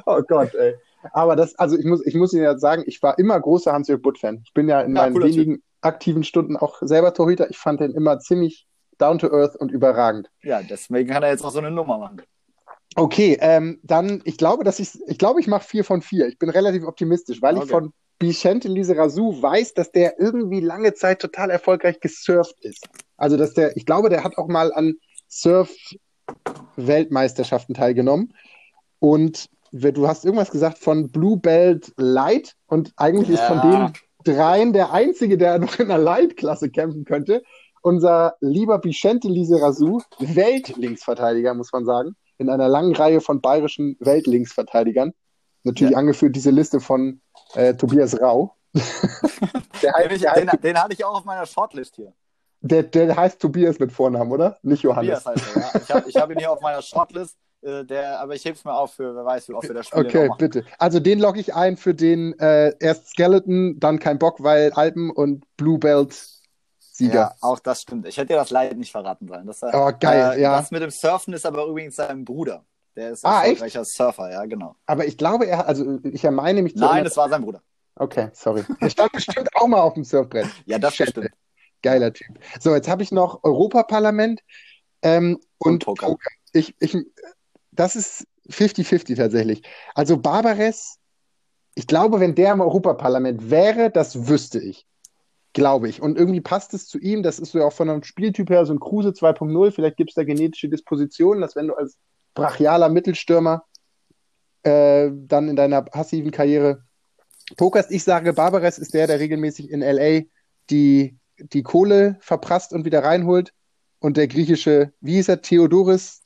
[0.06, 0.76] Oh Gott, ey.
[1.12, 4.02] Aber das, also ich muss, ich muss Ihnen ja sagen, ich war immer großer Hans-Jörg
[4.02, 4.42] Butt-Fan.
[4.44, 7.50] Ich bin ja in ja, meinen wenigen, typ aktiven Stunden auch selber Torhüter.
[7.50, 8.68] Ich fand den immer ziemlich
[8.98, 10.30] down to earth und überragend.
[10.44, 12.22] Ja, deswegen kann er jetzt auch so eine Nummer machen.
[12.96, 16.28] Okay, ähm, dann, ich glaube, dass ich, ich glaube, ich mache vier von vier.
[16.28, 17.66] Ich bin relativ optimistisch, weil okay.
[17.66, 22.88] ich von Bichente Lizarazu weiß, dass der irgendwie lange Zeit total erfolgreich gesurft ist.
[23.18, 24.96] Also, dass der, ich glaube, der hat auch mal an
[25.28, 28.34] Surf-Weltmeisterschaften teilgenommen.
[29.00, 33.36] Und du hast irgendwas gesagt von Blue Belt Light und eigentlich ja.
[33.36, 33.94] ist von dem
[34.34, 37.44] dreien der einzige, der noch in der Leitklasse kämpfen könnte.
[37.82, 45.14] Unser lieber Vicente Lizarazu, Weltlinksverteidiger, muss man sagen, in einer langen Reihe von bayerischen Weltlinksverteidigern.
[45.64, 45.98] Natürlich ja.
[45.98, 47.22] angeführt diese Liste von
[47.56, 48.56] äh, Tobias Rau.
[48.74, 52.14] der heißt, den, der heißt, den, den, hatte ich auch auf meiner Shortlist hier.
[52.62, 54.58] Der, der heißt Tobias mit Vornamen, oder?
[54.64, 55.24] Nicht Johannes.
[55.24, 55.82] Tobias heißt er, ja.
[55.82, 57.38] Ich habe hab ihn hier auf meiner Shortlist.
[57.62, 59.88] Äh, der, aber ich hebe es mir auf für, wer weiß, wie oft wir das
[59.88, 60.66] Spiel Okay, bitte.
[60.78, 65.10] Also den logge ich ein für den äh, erst Skeleton, dann kein Bock, weil Alpen
[65.10, 66.16] und Blue Belt
[66.98, 67.14] Sieger.
[67.14, 68.08] Ja, auch das stimmt.
[68.08, 69.46] Ich hätte dir das leider nicht verraten sollen.
[69.46, 70.58] Das, oh, geil, äh, ja.
[70.58, 72.66] Das mit dem Surfen ist aber übrigens sein Bruder.
[72.96, 73.96] Der ist ah, erfolgreicher echt?
[73.96, 74.76] Surfer, ja, genau.
[74.88, 76.76] Aber ich glaube, er also ich meine mich.
[76.76, 77.62] Nein, es war sein Bruder.
[77.96, 78.64] Okay, sorry.
[78.80, 80.48] Er stand bestimmt auch mal auf dem Surfbrett.
[80.66, 81.12] Ja, das Schätze.
[81.12, 81.30] stimmt.
[81.84, 82.40] Geiler Typ.
[82.60, 84.42] So, jetzt habe ich noch Europaparlament
[85.04, 86.08] ähm, und, und Poker.
[86.08, 86.30] Poker.
[86.54, 86.98] Ich, ich,
[87.80, 89.64] das ist 50-50 tatsächlich.
[89.96, 90.98] Also Barbares,
[91.76, 94.86] ich glaube, wenn der im Europaparlament wäre, das wüsste ich.
[95.54, 96.02] Glaube ich.
[96.02, 97.24] Und irgendwie passt es zu ihm.
[97.24, 99.72] Das ist so auch von einem Spieltyp her so ein Kruse 2.0.
[99.72, 101.98] Vielleicht gibt es da genetische Dispositionen, dass wenn du als
[102.36, 103.64] brachialer Mittelstürmer
[104.64, 106.84] äh, dann in deiner passiven Karriere
[107.56, 107.92] pokerst.
[107.92, 110.24] Ich sage, Barbares ist der, der regelmäßig in LA
[110.70, 113.54] die, die Kohle verprasst und wieder reinholt.
[114.00, 116.22] Und der griechische, wie hieß er, Theodoris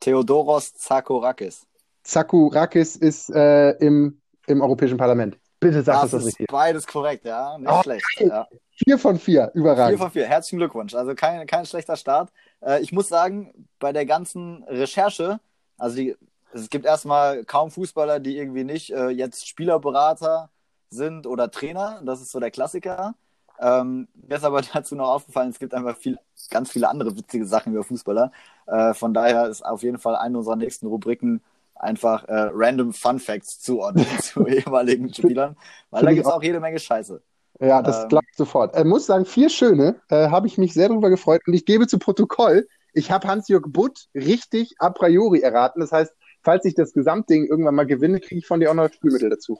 [0.00, 1.66] Theodoros Zakorakis.
[2.02, 5.38] Zakorakis ist äh, im, im Europäischen Parlament.
[5.58, 6.52] Bitte sag, das das richtig ist.
[6.52, 7.56] Beides korrekt, ja.
[7.58, 8.04] Nicht oh, schlecht.
[8.18, 8.46] Ja.
[8.70, 9.96] Vier von vier, überragend.
[9.96, 10.94] Vier von vier, herzlichen Glückwunsch.
[10.94, 12.30] Also kein, kein schlechter Start.
[12.60, 15.40] Äh, ich muss sagen, bei der ganzen Recherche,
[15.78, 16.14] also die,
[16.52, 20.50] es gibt erstmal kaum Fußballer, die irgendwie nicht äh, jetzt Spielerberater
[20.90, 22.02] sind oder Trainer.
[22.04, 23.14] Das ist so der Klassiker.
[23.60, 26.18] Ähm, mir ist aber dazu noch aufgefallen, es gibt einfach viel,
[26.50, 28.32] ganz viele andere witzige Sachen über Fußballer.
[28.66, 31.42] Äh, von daher ist auf jeden Fall eine unserer nächsten Rubriken
[31.74, 35.56] einfach äh, random Fun Facts zuordnen zu ehemaligen Spielern,
[35.90, 37.22] weil da gibt es auch jede Menge Scheiße.
[37.60, 38.74] Ja, das ähm, klappt sofort.
[38.74, 41.64] Ich äh, muss sagen, vier schöne, äh, habe ich mich sehr darüber gefreut und ich
[41.64, 45.80] gebe zu Protokoll, ich habe Hans-Jörg Butt richtig a priori erraten.
[45.80, 48.90] Das heißt, falls ich das Gesamtding irgendwann mal gewinne, kriege ich von dir auch noch
[48.92, 49.58] Spielmittel dazu.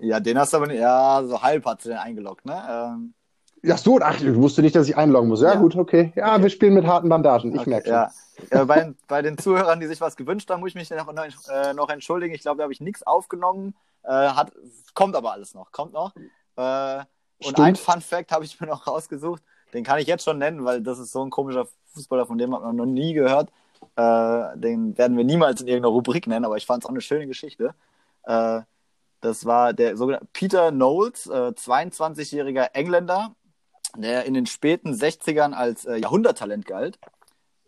[0.00, 2.62] Ja, den hast du aber nicht, ja, so halb hat sie den eingeloggt, ne?
[2.68, 3.14] Ähm,
[3.62, 5.40] ja, so, ach, ich wusste nicht, dass ich einloggen muss.
[5.40, 5.60] Ja, ja.
[5.60, 6.12] gut, okay.
[6.14, 6.42] Ja, okay.
[6.42, 8.10] wir spielen mit harten Bandagen, ich okay, merke ja.
[8.52, 11.08] ja bei, bei, den Zuhörern, die sich was gewünscht haben, muss ich mich noch,
[11.48, 12.34] äh, noch entschuldigen.
[12.34, 13.74] Ich glaube, da habe ich nichts aufgenommen.
[14.04, 14.52] Äh, hat,
[14.94, 16.14] kommt aber alles noch, kommt noch.
[16.56, 17.00] Äh,
[17.44, 19.42] und ein Fun Fact habe ich mir noch rausgesucht.
[19.74, 22.54] Den kann ich jetzt schon nennen, weil das ist so ein komischer Fußballer, von dem
[22.54, 23.50] hat man noch nie gehört.
[23.96, 27.00] Äh, den werden wir niemals in irgendeiner Rubrik nennen, aber ich fand es auch eine
[27.00, 27.74] schöne Geschichte.
[29.26, 33.34] Das war der sogenannte Peter Knowles, äh, 22-jähriger Engländer,
[33.96, 37.00] der in den späten 60ern als äh, Jahrhunderttalent galt.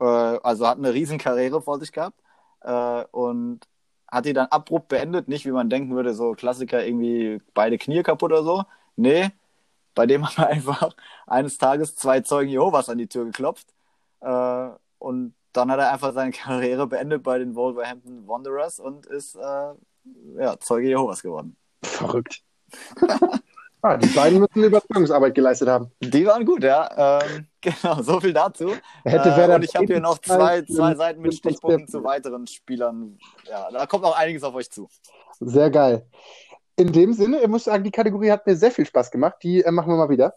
[0.01, 2.21] Äh, also hat eine Riesenkarriere vor sich gehabt
[2.61, 3.67] äh, und
[4.07, 5.27] hat die dann abrupt beendet.
[5.27, 8.65] Nicht, wie man denken würde, so Klassiker irgendwie beide Knie kaputt oder so.
[8.95, 9.31] Nee,
[9.97, 10.95] bei dem haben einfach
[11.27, 13.75] eines Tages zwei Zeugen Jehovas an die Tür geklopft.
[14.21, 19.35] Äh, und dann hat er einfach seine Karriere beendet bei den Wolverhampton Wanderers und ist
[19.37, 19.75] äh,
[20.39, 21.57] ja, Zeuge Jehovas geworden.
[21.83, 22.43] Verrückt.
[23.81, 25.93] Ah, die beiden müssen Überzeugungsarbeit geleistet haben.
[26.01, 27.21] Die waren gut, ja.
[27.23, 28.73] Ähm, genau, so viel dazu.
[29.05, 33.19] Hätte äh, und ich habe hier noch zwei, zwei Seiten mit Stichpunkten zu weiteren Spielern.
[33.49, 34.89] Ja, da kommt auch einiges auf euch zu.
[35.39, 36.05] Sehr geil.
[36.75, 39.37] In dem Sinne, ich muss sagen, die Kategorie hat mir sehr viel Spaß gemacht.
[39.45, 40.35] Die äh, machen wir mal wieder.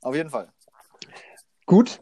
[0.00, 0.48] Auf jeden Fall.
[1.66, 2.00] Gut.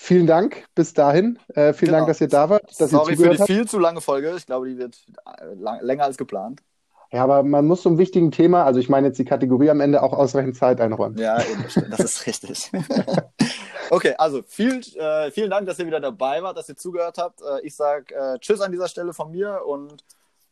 [0.00, 1.40] Vielen Dank bis dahin.
[1.48, 1.98] Äh, vielen genau.
[1.98, 2.80] Dank, dass ihr da wart.
[2.80, 3.50] Dass Sorry ihr für die habt.
[3.50, 4.32] viel zu lange Folge.
[4.36, 4.96] Ich glaube, die wird
[5.26, 6.62] äh, lang, länger als geplant.
[7.10, 9.80] Ja, aber man muss so einem wichtigen Thema, also ich meine jetzt die Kategorie am
[9.80, 11.18] Ende auch ausreichend Zeit einräumen.
[11.18, 12.70] Ja, eben, das ist richtig.
[13.90, 17.42] okay, also viel, äh, vielen Dank, dass ihr wieder dabei wart, dass ihr zugehört habt.
[17.42, 20.04] Äh, ich sage äh, Tschüss an dieser Stelle von mir und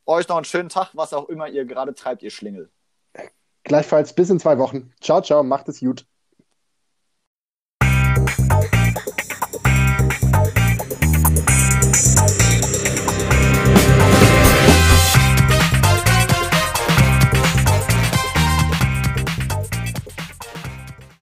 [0.06, 2.68] euch noch einen schönen Tag, was auch immer ihr gerade treibt, ihr Schlingel.
[3.62, 4.92] Gleichfalls bis in zwei Wochen.
[5.00, 6.04] Ciao, ciao, macht es gut.